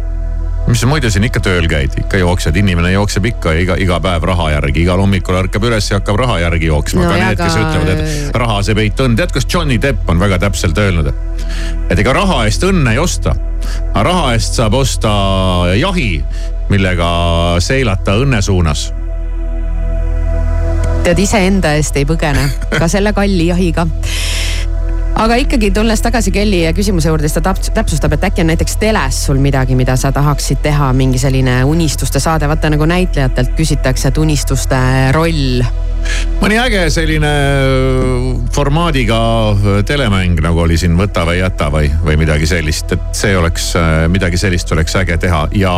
mis 0.70 0.86
muidu 0.88 1.10
siin 1.12 1.26
ikka 1.28 1.42
tööl 1.44 1.68
käid, 1.68 1.98
ikka 2.00 2.22
jooksed, 2.22 2.56
inimene 2.56 2.94
jookseb 2.94 3.28
ikka 3.28 3.52
iga, 3.60 3.76
iga 3.76 4.00
päev 4.00 4.24
raha 4.30 4.48
järgi, 4.54 4.86
igal 4.86 5.02
hommikul 5.04 5.42
ärkab 5.42 5.68
üles 5.68 5.90
ja 5.92 6.00
hakkab 6.00 6.22
raha 6.22 6.38
järgi 6.46 6.72
jooksma 6.72 7.04
no,. 7.04 7.10
ka 7.12 7.18
need, 7.26 7.42
kes 7.44 7.58
ütlevad, 7.60 7.92
et 7.92 8.40
raha 8.40 8.62
see 8.64 8.78
peit 8.78 9.04
on, 9.04 9.18
tead, 9.20 9.36
kas 9.36 9.44
Johnny 9.44 9.76
Depp 9.82 10.08
on 10.08 10.22
väga 10.22 10.40
täpselt 10.46 10.80
öelnud, 10.80 11.12
et 11.90 12.00
ega 12.06 12.16
raha 12.22 12.46
eest 12.48 12.64
õnne 12.70 12.96
ei 12.96 13.04
osta. 13.04 13.36
aga 13.92 14.08
raha 14.08 14.32
eest 14.38 14.56
saab 14.62 14.80
osta 14.80 15.12
jahi 15.76 16.22
millega 16.70 17.08
seilata 17.58 18.16
õnne 18.22 18.42
suunas. 18.42 18.92
tead, 21.02 21.18
iseenda 21.18 21.74
eest 21.74 21.96
ei 21.98 22.06
põgene, 22.06 22.46
ka 22.78 22.88
selle 22.88 23.12
kalli 23.12 23.48
jahiga 23.48 23.86
aga 25.22 25.36
ikkagi 25.42 25.70
tulles 25.74 26.02
tagasi 26.02 26.32
Kelly 26.34 26.62
küsimuse 26.76 27.10
juurde, 27.10 27.28
siis 27.28 27.38
ta 27.38 27.54
täpsustab, 27.76 28.16
et 28.16 28.26
äkki 28.26 28.42
on 28.42 28.50
näiteks 28.52 28.76
teles 28.80 29.20
sul 29.28 29.40
midagi, 29.42 29.76
mida 29.78 29.96
sa 30.00 30.12
tahaksid 30.14 30.62
teha, 30.64 30.90
mingi 30.96 31.20
selline 31.20 31.60
unistuste 31.68 32.20
saade, 32.22 32.48
vaata 32.50 32.70
nagu 32.72 32.86
näitlejatelt 32.88 33.54
küsitakse, 33.58 34.10
et 34.10 34.18
unistuste 34.18 34.78
roll. 35.14 35.62
mõni 36.42 36.58
äge 36.58 36.88
selline 36.90 37.32
formaadiga 38.52 39.18
telemäng, 39.86 40.40
nagu 40.42 40.64
oli 40.64 40.78
siin 40.80 40.96
Võta 40.98 41.26
või 41.28 41.38
jäta 41.38 41.70
või, 41.70 41.90
või 42.04 42.18
midagi 42.24 42.46
sellist, 42.46 42.92
et 42.92 43.12
see 43.16 43.36
oleks, 43.36 43.72
midagi 44.10 44.40
sellist 44.40 44.72
oleks 44.72 44.96
äge 44.98 45.18
teha 45.22 45.46
ja 45.54 45.76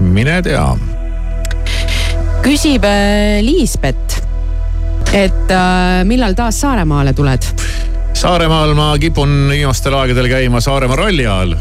mine 0.00 0.40
tea. 0.42 0.64
küsib 2.46 2.84
äh, 2.86 3.42
Liisbet, 3.42 4.18
et 5.12 5.50
äh, 5.50 6.02
millal 6.06 6.36
taas 6.38 6.60
Saaremaale 6.60 7.14
tuled? 7.16 7.48
Saaremaal 8.16 8.74
ma 8.78 8.92
kipun 9.00 9.48
viimastel 9.50 9.96
aegadel 9.98 10.28
käima 10.30 10.60
Saaremaa 10.64 10.96
ralli 10.96 11.26
ajal 11.26 11.56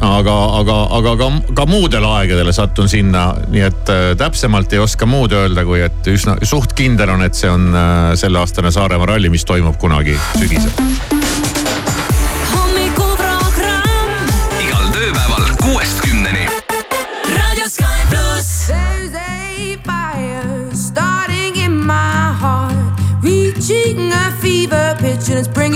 aga, 0.00 0.36
aga, 0.60 0.76
aga 0.96 1.16
ka, 1.20 1.30
ka 1.58 1.66
muudel 1.68 2.06
aegadel 2.08 2.52
sattun 2.56 2.88
sinna, 2.88 3.30
nii 3.52 3.66
et 3.66 3.92
äh, 3.92 4.04
täpsemalt 4.20 4.72
ei 4.72 4.80
oska 4.84 5.08
muud 5.10 5.34
öelda, 5.36 5.66
kui 5.68 5.82
et 5.84 6.12
üsna 6.12 6.38
suht 6.42 6.76
kindel 6.78 7.16
on, 7.16 7.26
et 7.26 7.36
see 7.36 7.50
on 7.50 7.68
selleaastane 8.16 8.72
Saaremaa 8.72 9.14
ralli, 9.14 9.32
mis 9.32 9.44
toimub 9.48 9.80
kunagi 9.82 10.16
sügisel 10.38 11.29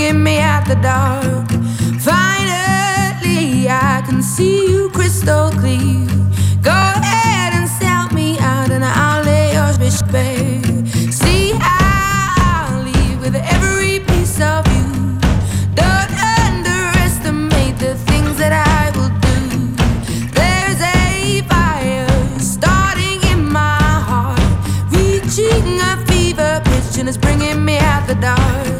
bringing 0.05 0.23
me 0.23 0.37
out 0.39 0.67
the 0.67 0.75
dark. 0.75 1.49
Finally, 1.99 3.67
I 3.67 4.03
can 4.05 4.21
see 4.21 4.69
you 4.69 4.89
crystal 4.91 5.49
clear. 5.49 6.05
Go 6.61 6.69
ahead 6.69 7.53
and 7.53 7.67
sell 7.67 8.07
me 8.13 8.37
out, 8.39 8.69
and 8.69 8.85
I'll 8.85 9.23
lay 9.23 9.53
your 9.53 9.73
bitch 9.81 10.01
bare. 10.11 10.61
See, 11.11 11.53
I'll 11.59 12.83
leave 12.83 13.19
with 13.19 13.35
every 13.35 13.99
piece 14.05 14.39
of 14.39 14.67
you. 14.75 15.17
Don't 15.73 16.11
underestimate 16.43 17.79
the 17.79 17.95
things 18.05 18.37
that 18.37 18.53
I 18.53 18.91
will 18.95 19.13
do. 19.29 19.39
There's 20.37 20.81
a 20.81 21.41
fire 21.49 22.39
starting 22.39 23.19
in 23.31 23.43
my 23.51 23.79
heart, 24.09 24.39
reaching 24.91 25.79
a 25.79 25.97
fever 26.05 26.61
pitch, 26.65 26.99
and 26.99 27.09
it's 27.09 27.17
bringing 27.17 27.65
me 27.65 27.79
out 27.79 28.07
the 28.07 28.15
dark. 28.15 28.74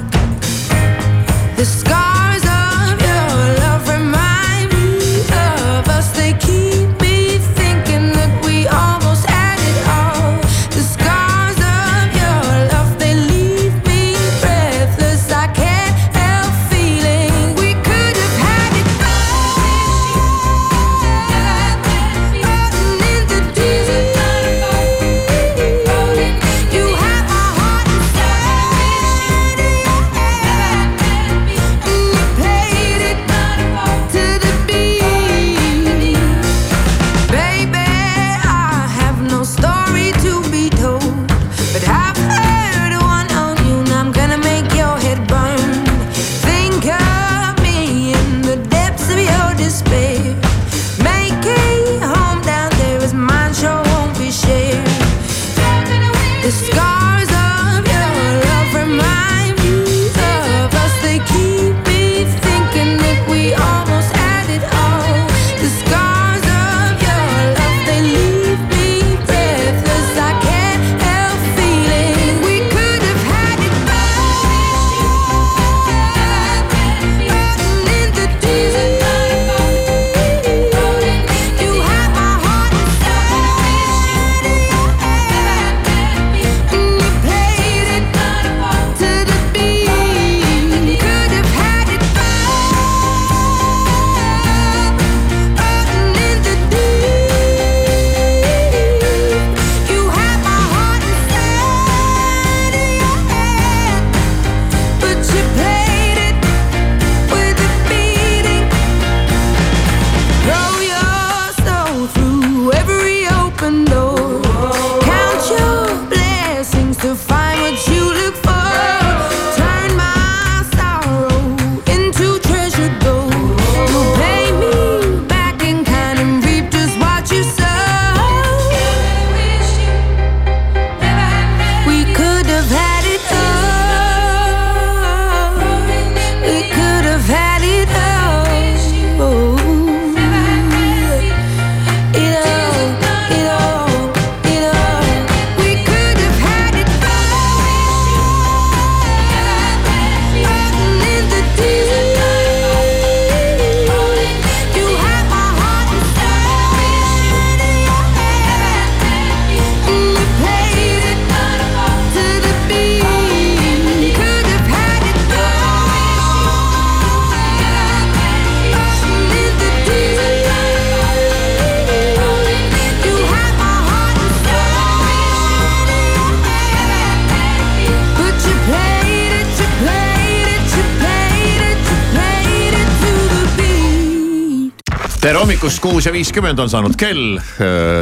Hommikust, 185.65 185.81
kuus 185.81 186.05
ja 186.05 186.11
viiskümmend 186.13 186.59
on 186.61 186.69
saanud 186.69 186.93
kell. 186.93 187.39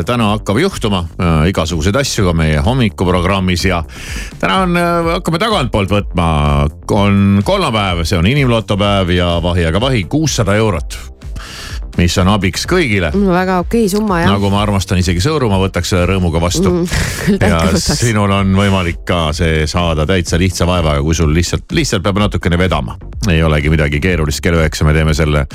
täna 0.06 0.26
hakkab 0.34 0.58
juhtuma 0.60 1.06
äh, 1.16 1.46
igasuguseid 1.48 1.96
asju 1.96 2.26
ka 2.28 2.34
meie 2.36 2.60
hommikuprogrammis 2.60 3.64
ja 3.70 3.78
täna 4.42 4.58
on, 4.66 4.76
hakkame 5.14 5.40
tagantpoolt 5.40 5.94
võtma. 5.96 6.28
on 6.92 7.40
kolmapäev, 7.46 8.04
see 8.04 8.20
on 8.20 8.28
inimloto 8.28 8.76
päev 8.76 9.16
ja 9.16 9.38
vahi 9.40 9.64
aga 9.70 9.80
vahi 9.80 10.04
kuussada 10.04 10.58
eurot. 10.60 11.13
Mis 11.98 12.18
on 12.18 12.28
abiks 12.34 12.66
kõigile 12.70 13.12
väga 13.14 13.60
okei 13.64 13.88
summa 13.92 14.22
jah 14.24 14.34
nagu 14.34 14.50
ma 14.54 14.62
armastan 14.64 15.02
isegi 15.02 15.22
Sõõrumaa, 15.24 15.62
võtaks 15.62 15.94
selle 15.94 16.08
rõõmuga 16.10 16.42
vastu 16.42 16.74
Mm, 16.74 16.88
ja 17.42 17.60
võtaks. 17.68 18.00
sinul 18.00 18.32
on 18.34 18.54
võimalik 18.58 19.04
ka 19.08 19.32
see 19.36 19.68
saada 19.70 20.06
täitsa 20.10 20.40
lihtsa 20.40 20.66
vaevaga, 20.68 21.04
kui 21.06 21.16
sul 21.16 21.34
lihtsalt, 21.36 21.68
lihtsalt 21.76 22.04
peab 22.04 22.20
natukene 22.24 22.58
vedama. 22.58 22.98
ei 23.30 23.44
olegi 23.44 23.70
midagi 23.70 24.00
keerulist, 24.04 24.42
kell 24.44 24.58
üheksa 24.58 24.88
me 24.88 24.94
teeme 24.94 25.14
selle 25.14 25.46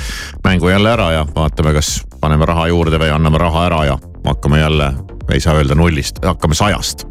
mängu 0.43 0.69
jälle 0.69 0.91
ära 0.93 1.11
ja 1.17 1.25
vaatame, 1.35 1.73
kas 1.73 1.99
paneme 2.21 2.45
raha 2.45 2.67
juurde 2.71 2.99
või 3.01 3.11
anname 3.13 3.41
raha 3.41 3.65
ära 3.65 3.83
ja 3.91 3.97
hakkame 4.25 4.59
jälle, 4.59 4.93
ei 5.33 5.39
saa 5.39 5.57
öelda 5.59 5.75
nullist, 5.75 6.23
hakkame 6.25 6.55
sajast. 6.55 7.05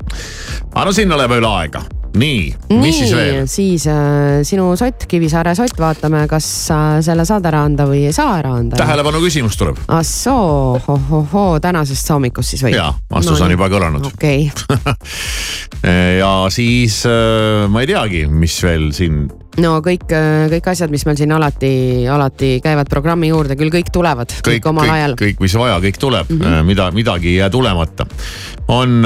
aga 0.74 0.85
no 0.85 0.93
sinna 0.93 1.18
läheb 1.18 1.37
veel 1.37 1.49
aega, 1.51 1.83
nii, 2.19 2.43
mis 2.81 2.99
siis 2.99 3.14
veel? 3.16 3.49
siis 3.51 3.87
äh, 3.91 4.41
sinu 4.47 4.71
sott, 4.79 5.07
Kivisaare 5.09 5.55
sott, 5.59 5.77
vaatame, 5.81 6.25
kas 6.31 6.47
sa 6.69 6.79
selle 7.05 7.27
saad 7.29 7.47
ära 7.49 7.62
anda 7.69 7.87
või 7.89 8.05
ei 8.09 8.14
saa 8.16 8.39
ära 8.41 8.55
anda. 8.59 8.79
tähelepanu 8.81 9.23
küsimus 9.25 9.59
tuleb. 9.61 9.81
ahsoo, 9.87 10.79
ohohoo, 10.95 11.59
tänasest 11.64 12.14
hommikust 12.14 12.55
siis 12.55 12.64
või? 12.66 12.75
Jaa, 12.77 12.93
vastus 13.11 13.43
on 13.45 13.55
juba 13.55 13.71
kõlanud. 13.73 14.09
okei 14.12 14.49
ja 16.23 16.33
siis 16.55 17.03
äh, 17.09 17.66
ma 17.71 17.85
ei 17.85 17.93
teagi, 17.93 18.27
mis 18.31 18.59
veel 18.64 18.91
siin 18.97 19.27
no 19.63 19.79
kõik, 19.85 20.07
kõik 20.53 20.71
asjad, 20.73 20.93
mis 20.93 21.05
meil 21.09 21.19
siin 21.21 21.33
alati, 21.35 21.73
alati 22.11 22.51
käivad 22.65 22.91
programmi 22.91 23.31
juurde, 23.33 23.57
küll 23.59 23.73
kõik 23.73 23.93
tulevad, 23.95 24.33
kõik, 24.39 24.59
kõik 24.59 24.69
kõik, 25.15 25.23
kõik, 25.23 25.45
mis 25.45 25.57
vaja, 25.59 25.79
kõik 25.85 26.01
tuleb 26.01 26.31
mm. 26.31 26.41
-hmm. 26.41 26.69
mida, 26.69 26.91
midagi 26.95 27.33
ei 27.35 27.37
jää 27.41 27.51
tulemata. 27.51 28.07
on, 28.69 29.05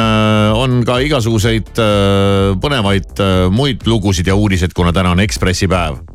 on 0.58 0.82
ka 0.86 0.98
igasuguseid 0.98 1.78
äh, 1.78 2.54
põnevaid 2.60 3.20
äh, 3.22 3.50
muid 3.50 3.86
lugusid 3.86 4.26
ja 4.26 4.34
uudiseid, 4.34 4.74
kuna 4.74 4.92
täna 4.92 5.14
on 5.14 5.20
Ekspressi 5.20 5.68
päev. 5.68 6.11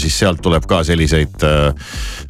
Siis 0.00 0.18
sealt 0.18 0.42
tuleb 0.42 0.66
ka 0.68 0.82
selliseid 0.86 1.44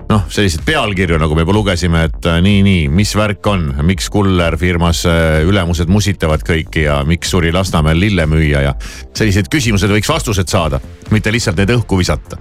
noh, 0.08 0.24
selliseid 0.32 0.64
pealkirju, 0.66 1.18
nagu 1.20 1.36
me 1.36 1.44
juba 1.44 1.54
lugesime, 1.56 2.04
et 2.08 2.28
äh, 2.28 2.40
nii, 2.44 2.62
nii, 2.64 2.84
mis 2.92 3.12
värk 3.18 3.46
on, 3.50 3.66
miks 3.86 4.08
Kuller 4.12 4.56
firmas 4.60 5.04
äh, 5.08 5.40
ülemused 5.48 5.90
musitavad 5.92 6.44
kõiki 6.46 6.86
ja 6.86 7.00
miks 7.08 7.32
suri 7.34 7.52
Lasnamäel 7.54 8.00
lillemüüja 8.00 8.64
ja 8.68 8.74
sellised 9.16 9.50
küsimused 9.52 9.92
võiks 9.92 10.08
vastused 10.10 10.48
saada, 10.48 10.80
mitte 11.12 11.32
lihtsalt 11.34 11.60
neid 11.60 11.74
õhku 11.76 12.00
visata. 12.00 12.40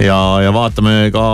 Ja, 0.00 0.18
ja 0.42 0.52
vaatame 0.54 1.10
ka 1.14 1.24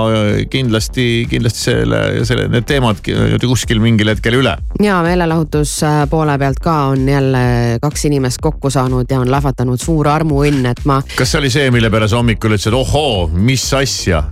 kindlasti, 0.51 1.27
kindlasti 1.31 1.63
selle, 1.71 2.01
selle, 2.29 2.47
need 2.53 2.67
teemad 2.69 3.01
kuskil 3.45 3.81
mingil 3.83 4.13
hetkel 4.13 4.41
üle. 4.41 4.57
ja 4.83 5.01
meelelahutuspoole 5.07 6.37
pealt 6.41 6.63
ka 6.65 6.77
on 6.93 7.09
jälle 7.09 7.43
kaks 7.83 8.05
inimest 8.11 8.43
kokku 8.43 8.71
saanud 8.71 9.11
ja 9.11 9.21
on 9.21 9.31
lahvatanud 9.33 9.81
suur 9.81 10.09
armuõnn, 10.13 10.67
et 10.71 10.85
ma. 10.89 11.01
kas 11.17 11.35
see 11.35 11.43
oli 11.43 11.53
see, 11.53 11.71
mille 11.75 11.91
peale 11.93 12.09
sa 12.11 12.21
hommikul 12.21 12.57
ütlesid, 12.57 12.77
ohoo, 12.77 13.29
mis 13.33 13.65
asja, 13.77 14.25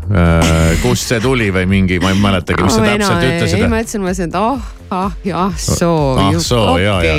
kust 0.83 1.13
see 1.13 1.23
tuli 1.25 1.53
või 1.55 1.69
mingi, 1.71 2.03
ma 2.03 2.13
ei 2.13 2.21
mäletagi, 2.21 2.65
mis 2.67 2.77
sa 2.79 2.85
täpselt 2.85 3.31
ütlesid. 3.31 3.63
ei, 3.63 3.71
ma 3.71 3.85
ütlesin, 3.85 4.05
ma 4.05 4.13
ütlesin, 4.13 4.35
et 4.35 4.43
oh 4.43 4.78
ah 4.91 5.13
jah 5.25 5.53
soo. 5.57 6.17
ah 6.17 6.39
soo 6.41 6.79
ja, 6.81 6.97
ja. 7.05 7.17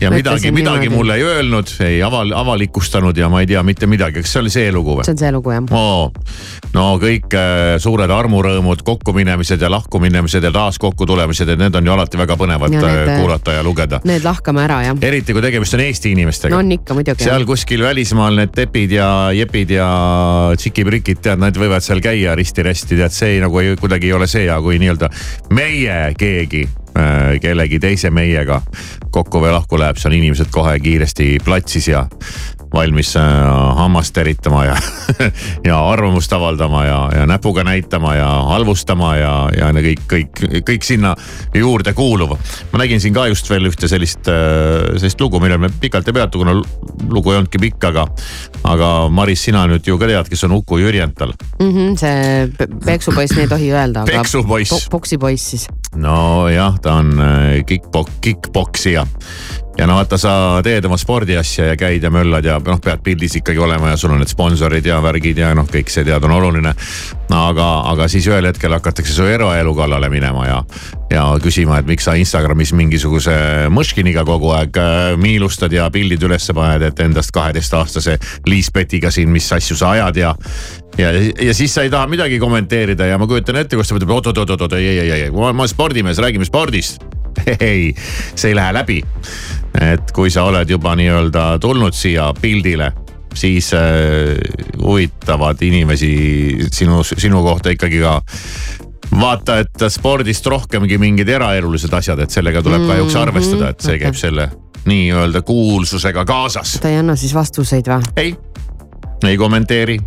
ja 0.00 0.10
midagi, 0.10 0.50
midagi 0.52 0.88
mulle 0.88 1.16
ei 1.18 1.22
öelnud, 1.22 1.68
ei 1.84 1.98
aval-, 2.02 2.32
avalikustanud 2.36 3.16
ja 3.16 3.28
ma 3.28 3.42
ei 3.44 3.48
tea 3.50 3.62
mitte 3.66 3.86
midagi, 3.86 4.22
kas 4.24 4.32
see 4.32 4.40
oli 4.40 4.52
see 4.52 4.70
lugu 4.72 4.96
või? 4.96 5.04
see 5.04 5.12
on 5.12 5.20
see 5.20 5.32
lugu 5.34 5.52
jah 5.52 5.74
oh,. 5.76 6.08
no 6.72 6.86
kõik 7.02 7.36
äh, 7.36 7.76
suured 7.82 8.12
armurõõmud, 8.12 8.84
kokkuminemised 8.86 9.60
ja 9.60 9.70
lahkuminemised 9.72 10.48
ja 10.48 10.52
taas 10.54 10.80
kokkutulemised, 10.80 11.52
et 11.52 11.60
need 11.60 11.76
on 11.76 11.90
ju 11.90 11.96
alati 11.96 12.20
väga 12.20 12.38
põnevad 12.40 12.72
ja 12.72 12.80
need, 12.80 13.12
äh, 13.12 13.20
kuulata 13.20 13.58
ja 13.58 13.66
lugeda. 13.66 14.00
Need 14.08 14.24
lahkame 14.24 14.64
ära 14.64 14.80
jah. 14.86 15.04
eriti 15.10 15.36
kui 15.36 15.44
tegemist 15.44 15.76
on 15.76 15.84
Eesti 15.84 16.14
inimestega. 16.16 16.54
no 16.54 16.62
on 16.64 16.72
ikka 16.78 16.96
muidugi. 16.96 17.28
seal 17.28 17.44
kuskil 17.48 17.84
välismaal 17.84 18.40
need 18.40 18.56
Tepid 18.56 18.96
ja 18.96 19.10
Jepid 19.36 19.76
ja 19.76 19.90
Tšiki-Prikid 20.56 21.20
tead, 21.28 21.44
nad 21.44 21.60
võivad 21.60 21.84
seal 21.84 22.00
käia 22.04 22.32
risti-rästi, 22.38 22.96
tead 22.96 23.12
see 23.12 23.36
ei, 23.36 23.44
nagu 23.44 23.60
ei, 23.60 23.76
kuidagi 23.80 24.08
ei 24.08 24.16
ole 24.16 24.30
see, 24.30 24.48
aga 24.48 24.62
kui 24.64 24.80
nii-öelda 24.80 25.12
meie 25.52 26.00
keegi 26.16 26.64
Äh, 26.66 26.85
kellegi 27.42 27.80
teise 27.80 28.10
meiega 28.10 28.60
kokku 29.10 29.40
või 29.40 29.52
lahku 29.52 29.78
läheb, 29.80 29.96
siis 29.96 30.10
on 30.10 30.16
inimesed 30.18 30.52
kohe 30.52 30.78
kiiresti 30.80 31.36
platsis 31.44 31.88
ja 31.88 32.06
valmis 32.72 33.16
äh, 33.16 33.22
hammast 33.76 34.16
eritama 34.18 34.64
ja 34.64 34.76
ja 35.68 35.78
arvamust 35.88 36.32
avaldama 36.32 36.84
ja, 36.84 36.98
ja 37.14 37.26
näpuga 37.26 37.64
näitama 37.64 38.14
ja 38.14 38.28
halvustama 38.50 39.16
ja, 39.16 39.32
ja 39.56 39.70
kõik, 39.72 40.02
kõik, 40.10 40.42
kõik 40.66 40.86
sinna 40.86 41.14
juurde 41.54 41.92
kuuluv. 41.96 42.36
ma 42.72 42.82
nägin 42.82 43.00
siin 43.00 43.14
ka 43.14 43.26
just 43.30 43.50
veel 43.50 43.70
ühte 43.70 43.88
sellist, 43.88 44.28
äh, 44.28 44.96
sellist 44.96 45.20
lugu, 45.20 45.40
millel 45.40 45.62
me 45.62 45.70
pikalt 45.80 46.08
ei 46.08 46.18
peatu, 46.18 46.42
kuna 46.42 46.56
lugu 47.08 47.32
ei 47.32 47.40
olnudki 47.40 47.62
pikk, 47.62 47.88
aga, 47.92 48.06
aga 48.64 48.92
Maris, 49.08 49.46
sina 49.48 49.66
nüüd 49.70 49.86
ju 49.86 49.98
ka 49.98 50.10
tead, 50.10 50.30
kes 50.32 50.46
on 50.48 50.58
Uku 50.58 50.80
Jürjental 50.82 51.32
mm. 51.32 51.72
-hmm, 51.72 51.96
see 52.00 52.68
peksupoiss, 52.84 53.36
nii 53.36 53.46
ei 53.46 53.52
tohi 53.54 53.72
öelda. 53.72 54.04
peksupoiss. 54.10 54.88
poksipoiss 54.90 55.50
siis. 55.54 55.68
Nojah, 56.00 56.80
ta 56.82 56.98
on 57.00 57.14
äh, 57.20 57.62
kick-pok-, 57.68 58.18
kick-poksija 58.20 59.06
ja 59.78 59.86
no 59.86 59.96
vaata, 59.98 60.16
sa 60.18 60.32
teed 60.64 60.84
oma 60.88 60.96
spordiasja 61.00 61.70
ja 61.70 61.76
käid 61.76 62.04
ja 62.04 62.10
möllad 62.12 62.44
ja 62.48 62.56
noh, 62.64 62.78
pead 62.82 63.02
pildis 63.04 63.36
ikkagi 63.40 63.60
olema 63.60 63.90
ja 63.92 63.98
sul 64.00 64.14
on 64.14 64.22
need 64.22 64.32
sponsorid 64.32 64.86
ja 64.86 64.98
värgid 65.04 65.38
ja 65.40 65.52
noh, 65.56 65.68
kõik 65.68 65.92
see 65.92 66.04
tead 66.06 66.24
on 66.24 66.32
oluline. 66.38 66.72
aga, 67.36 67.66
aga 67.92 68.08
siis 68.08 68.26
ühel 68.30 68.48
hetkel 68.48 68.72
hakatakse 68.72 69.12
su 69.12 69.26
eraelu 69.28 69.74
kallale 69.76 70.08
minema 70.08 70.46
ja, 70.46 70.62
ja 71.12 71.26
küsima, 71.42 71.80
et 71.80 71.90
miks 71.90 72.08
sa 72.08 72.14
Instagramis 72.16 72.72
mingisuguse 72.72 73.36
mõškiniga 73.72 74.24
kogu 74.24 74.54
aeg 74.56 74.80
äh, 74.80 75.12
miilustad 75.20 75.72
ja 75.72 75.90
pildid 75.92 76.22
ülesse 76.22 76.54
paned, 76.56 76.82
et 76.82 77.04
endast 77.04 77.34
kaheteistaastase 77.36 78.18
Liis-Petiga 78.48 79.10
siin, 79.12 79.30
mis 79.30 79.52
asju 79.52 79.76
sa 79.76 79.92
ajad 79.96 80.22
ja 80.22 80.34
ja, 80.98 81.12
ja 81.46 81.54
siis 81.54 81.74
sa 81.74 81.82
ei 81.82 81.90
taha 81.90 82.06
midagi 82.06 82.38
kommenteerida 82.38 83.06
ja 83.06 83.18
ma 83.18 83.26
kujutan 83.26 83.60
ette, 83.60 83.76
kus 83.76 83.88
ta 83.88 83.98
ütleb 83.98 84.14
oot-oot-oot-oot, 84.16 84.76
ei, 84.78 84.88
ei, 84.88 84.98
ei, 85.04 85.22
ei, 85.26 85.30
ma 85.30 85.50
olen 85.50 85.70
spordimees, 85.70 86.20
räägime 86.22 86.48
spordist 86.48 87.04
ei, 87.60 87.94
see 88.34 88.50
ei 88.50 88.56
lähe 88.56 88.72
läbi. 88.72 89.02
et 89.80 90.12
kui 90.16 90.30
sa 90.32 90.46
oled 90.48 90.70
juba 90.70 90.94
nii-öelda 90.96 91.58
tulnud 91.60 91.94
siia 91.94 92.30
pildile, 92.40 92.92
siis 93.36 93.72
äh, 93.76 94.36
huvitavad 94.82 95.60
inimesi 95.62 96.12
sinu, 96.72 97.02
sinu 97.04 97.42
kohta 97.44 97.74
ikkagi 97.74 98.00
ka 98.00 98.20
vaata, 99.20 99.60
et 99.62 99.86
spordist 99.92 100.46
rohkemgi 100.46 100.98
mingid 100.98 101.28
eraelulised 101.28 101.92
asjad, 101.92 102.24
et 102.24 102.30
sellega 102.30 102.62
tuleb 102.62 102.80
mm 102.80 102.86
-hmm. 102.86 102.92
kahjuks 102.96 103.16
arvestada, 103.16 103.68
et 103.68 103.80
see 103.80 103.98
käib 103.98 104.14
selle 104.14 104.50
nii-öelda 104.86 105.42
kuulsusega 105.42 106.24
kaasas. 106.24 106.78
ta 106.80 106.88
ei 106.88 106.96
anna 106.96 107.16
siis 107.16 107.34
vastuseid 107.34 107.86
või? 107.86 108.02
ei, 108.16 108.36
ei 109.24 109.36
kommenteeri 109.36 109.98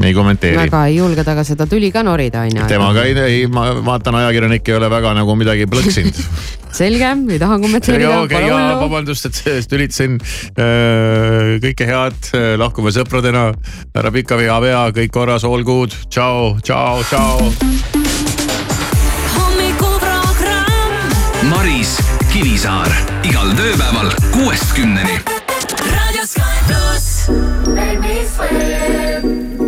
ei 0.00 0.14
kommenteeri. 0.16 0.56
väga 0.56 0.86
ei 0.88 0.96
julge 0.96 1.24
temaga 1.24 1.44
seda 1.44 1.66
tüli 1.68 1.92
ka 1.92 2.02
norida 2.06 2.46
on 2.46 2.56
ju. 2.56 2.66
temaga 2.68 3.04
ei, 3.08 3.16
ei, 3.18 3.46
ma 3.52 3.68
vaatan, 3.84 4.20
ajakirjanik 4.22 4.68
ei 4.68 4.78
ole 4.78 4.90
väga 4.92 5.14
nagu 5.18 5.36
midagi 5.36 5.68
plõksinud 5.70 6.22
selge, 6.82 7.10
ei 7.34 7.38
taha 7.42 7.58
kommenteerida. 7.60 8.20
okei, 8.24 8.46
ja 8.48 8.60
vabandust, 8.80 9.28
et 9.28 9.40
sellest 9.42 9.72
ülitasin 9.76 10.16
äh,. 10.56 11.58
kõike 11.62 11.88
head, 11.88 12.32
lahkume 12.60 12.92
sõpradena. 12.94 13.50
härra 13.94 14.12
Pikavi, 14.14 14.48
Avea, 14.48 14.86
kõik 14.96 15.12
korras, 15.12 15.44
all 15.44 15.64
good, 15.66 15.94
tšau, 16.08 16.56
tšau, 16.64 17.02
tšau. 17.10 17.52
Maris 21.52 21.98
Kivisaar 22.32 22.88
igal 23.28 23.50
tööpäeval 23.58 24.08
kuuest 24.32 24.72
kümneni. 24.76 25.18
raadio 25.84 26.24
Sky 26.26 26.64
pluss. 26.68 27.28
Make 27.68 28.00
me 28.00 28.24
sweat, 28.24 29.61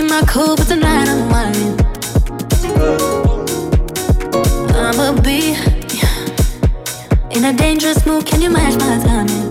keep 0.00 0.10
my 0.10 0.22
cool, 0.26 0.56
but 0.56 0.66
tonight 0.66 1.08
I'm 1.08 1.28
whining. 1.30 1.78
I'ma 4.74 5.20
be 5.20 5.54
in 7.36 7.44
a 7.44 7.52
dangerous 7.52 8.06
mood. 8.06 8.24
Can 8.26 8.40
you 8.40 8.50
match 8.50 8.76
my 8.78 8.98
timing? 9.04 9.50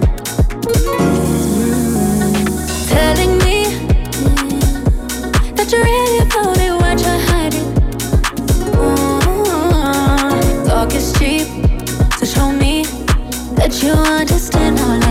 Telling 2.87 3.37
me 3.45 3.57
that 5.55 5.67
you're 5.71 5.83
really 5.83 6.19
about 6.25 6.57
it, 6.57 6.73
what 6.81 6.99
you're 7.05 7.23
hiding. 7.29 7.69
Mm, 9.43 10.67
Talk 10.67 10.93
is 10.95 11.13
cheap, 11.19 11.47
so 12.17 12.25
show 12.25 12.51
me 12.51 12.85
that 13.55 13.83
you 13.83 13.91
understand 13.91 14.79
how 14.79 14.99
I 14.99 15.09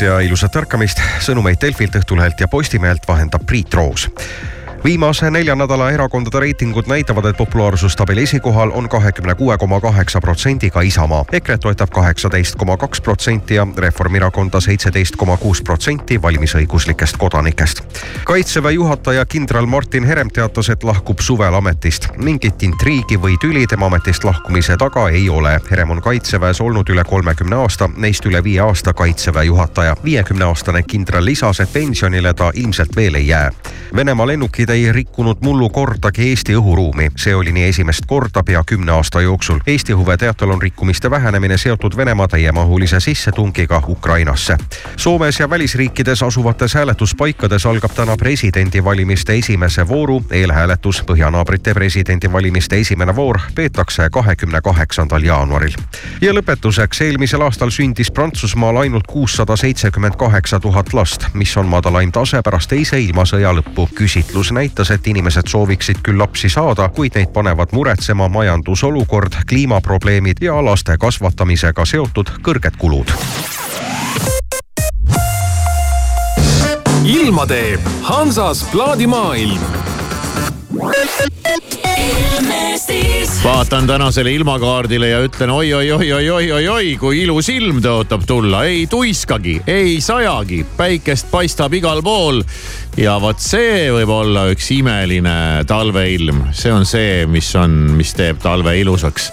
ja 0.00 0.20
ilusat 0.24 0.56
ärkamist. 0.56 1.02
sõnumeid 1.20 1.60
Delfilt, 1.60 1.96
Õhtulehelt 2.00 2.40
ja 2.40 2.48
Postimehelt 2.48 3.08
vahendab 3.08 3.46
Priit 3.46 3.74
Roos 3.74 4.08
viimase 4.84 5.30
nelja 5.30 5.54
nädala 5.54 5.90
erakondade 5.90 6.40
reitingud 6.40 6.86
näitavad, 6.86 7.24
et 7.24 7.36
populaarsustabeli 7.36 8.22
esikohal 8.22 8.70
on 8.74 8.88
kahekümne 8.88 9.34
kuue 9.34 9.58
koma 9.58 9.80
kaheksa 9.80 10.20
protsendiga 10.20 10.80
Isamaa. 10.80 11.24
EKRE-t 11.32 11.60
toetab 11.60 11.90
kaheksateist 11.90 12.54
koma 12.54 12.76
kaks 12.76 13.00
protsenti 13.00 13.54
ja 13.54 13.66
Reformierakonda 13.76 14.60
seitseteist 14.60 15.16
koma 15.16 15.36
kuus 15.36 15.62
protsenti 15.62 16.22
valimisõiguslikest 16.22 17.16
kodanikest. 17.16 17.82
kaitseväe 18.24 18.72
juhataja 18.72 19.26
kindral 19.26 19.66
Martin 19.66 20.04
Herem 20.04 20.28
teatas, 20.28 20.68
et 20.68 20.84
lahkub 20.84 21.18
suvel 21.20 21.54
ametist. 21.54 22.08
mingit 22.16 22.62
intriigi 22.62 23.16
või 23.22 23.36
tüli 23.40 23.66
tema 23.66 23.86
ametist 23.86 24.24
lahkumise 24.24 24.76
taga 24.76 25.08
ei 25.08 25.28
ole. 25.28 25.60
Herem 25.70 25.90
on 25.90 26.02
kaitseväes 26.02 26.60
olnud 26.60 26.88
üle 26.88 27.04
kolmekümne 27.04 27.56
aasta, 27.56 27.90
neist 27.96 28.26
üle 28.26 28.44
viie 28.44 28.60
aasta 28.60 28.92
kaitseväe 28.92 29.44
juhataja. 29.44 29.96
viiekümne 30.04 30.44
aastane 30.44 30.82
kindral 30.82 31.24
lisas, 31.24 31.60
et 31.60 31.72
pensionile 31.72 32.34
ta 32.34 32.50
ilmselt 32.54 32.96
veel 32.96 33.14
ei 33.14 33.28
jää. 33.28 33.50
Venemaa 33.96 34.26
lennukid 34.26 34.69
ei 34.70 34.92
rikkunud 34.92 35.36
mullu 35.40 35.68
kordagi 35.70 36.28
Eesti 36.28 36.54
õhuruumi. 36.54 37.10
see 37.16 37.34
oli 37.34 37.52
nii 37.52 37.68
esimest 37.68 38.06
korda 38.06 38.42
pea 38.42 38.62
kümne 38.66 38.92
aasta 38.92 39.20
jooksul. 39.20 39.58
Eesti 39.66 39.92
huve 39.92 40.16
teatel 40.16 40.50
on 40.50 40.62
rikkumiste 40.62 41.10
vähenemine 41.10 41.58
seotud 41.58 41.96
Venemaa 41.96 42.28
täiemahulise 42.28 43.00
sissetungiga 43.00 43.82
Ukrainasse. 43.88 44.56
Soomes 44.96 45.40
ja 45.40 45.50
välisriikides 45.50 46.22
asuvates 46.22 46.74
hääletuspaikades 46.74 47.66
algab 47.66 47.90
täna 47.94 48.16
presidendivalimiste 48.16 49.34
esimese 49.34 49.88
vooru 49.88 50.24
eelhääletus. 50.30 51.02
Põhjanaabrite 51.06 51.74
presidendivalimiste 51.74 52.78
esimene 52.78 53.16
voor 53.16 53.38
peetakse 53.54 54.08
kahekümne 54.12 54.60
kaheksandal 54.60 55.22
jaanuaril. 55.22 55.74
ja 56.20 56.32
lõpetuseks, 56.32 57.04
eelmisel 57.04 57.40
aastal 57.40 57.70
sündis 57.70 58.10
Prantsusmaal 58.10 58.76
ainult 58.76 59.06
kuussada 59.06 59.56
seitsekümmend 59.56 60.16
kaheksa 60.16 60.60
tuhat 60.60 60.92
last, 60.92 61.26
mis 61.34 61.56
on 61.56 61.66
madalaim 61.66 62.12
tase 62.12 62.42
pärast 62.42 62.70
teise 62.70 63.00
ilmasõja 63.00 63.52
lõppu. 63.56 63.88
küsitlus 63.94 64.52
näitas, 64.60 64.90
et 64.90 65.06
inimesed 65.06 65.48
sooviksid 65.48 66.02
küll 66.04 66.18
lapsi 66.20 66.48
saada, 66.52 66.88
kuid 66.92 67.16
neid 67.16 67.30
panevad 67.32 67.72
muretsema 67.72 68.28
majandusolukord, 68.28 69.38
kliimaprobleemid 69.48 70.42
ja 70.44 70.58
laste 70.64 70.98
kasvatamisega 71.00 71.84
seotud 71.84 72.34
kõrged 72.44 72.76
kulud. 72.78 73.14
ilma 77.04 77.46
teeb 77.48 77.80
Hansas 78.04 78.60
plaadimaailm 78.72 79.64
vaatan 83.44 83.86
tänasele 83.86 84.32
ilmakaardile 84.32 85.08
ja 85.08 85.20
ütlen 85.20 85.50
oi-oi-oi-oi-oi-oi-oi, 85.50 86.96
kui 87.00 87.22
ilus 87.22 87.48
ilm 87.48 87.78
tõotab 87.82 88.26
tulla, 88.26 88.64
ei 88.68 88.86
tuiskagi, 88.90 89.62
ei 89.66 90.00
sajagi, 90.00 90.64
päikest 90.76 91.30
paistab 91.30 91.74
igal 91.74 92.02
pool. 92.02 92.42
ja 92.96 93.14
vot 93.20 93.38
see 93.40 93.88
võib 93.94 94.10
olla 94.12 94.44
üks 94.52 94.70
imeline 94.74 95.64
talveilm, 95.66 96.42
see 96.52 96.72
on 96.72 96.84
see, 96.86 97.26
mis 97.26 97.48
on, 97.56 97.70
mis 97.96 98.12
teeb 98.14 98.42
talve 98.42 98.76
ilusaks. 98.80 99.32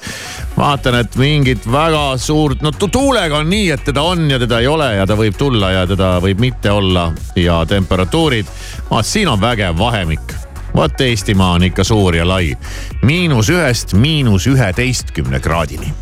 vaatan, 0.57 1.01
et 1.01 1.15
mingit 1.15 1.68
väga 1.72 2.18
suurt, 2.18 2.61
no 2.61 2.72
tuulega 2.72 3.41
on 3.43 3.49
nii, 3.49 3.72
et 3.76 3.86
teda 3.91 4.01
on 4.01 4.30
ja 4.32 4.39
teda 4.39 4.59
ei 4.59 4.68
ole 4.68 4.93
ja 4.95 5.05
ta 5.05 5.20
võib 5.20 5.38
tulla 5.38 5.72
ja 5.72 5.88
teda 5.88 6.18
võib 6.24 6.39
mitte 6.39 6.72
olla. 6.72 7.11
Ja 7.36 7.65
temperatuurid, 7.65 8.45
vaat 8.89 9.05
siin 9.05 9.28
on 9.28 9.41
vägev 9.41 9.78
vahemik 9.78 10.47
vot 10.78 11.01
Eestimaa 11.01 11.51
on 11.51 11.63
ikka 11.63 11.84
suur 11.84 12.15
ja 12.15 12.28
lai. 12.28 12.57
miinus 13.01 13.49
ühest 13.49 13.93
miinus 13.93 14.47
üheteistkümne 14.47 15.39
kraadini. 15.39 15.93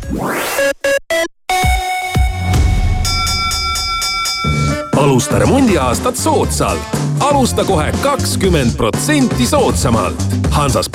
alusta 4.96 5.38
remondiaastat 5.38 6.16
soodsalt. 6.16 6.96
alusta 7.20 7.64
kohe 7.64 7.92
kakskümmend 8.02 8.76
protsenti 8.76 9.46
soodsamalt. 9.46 10.22
Hansas 10.50 10.88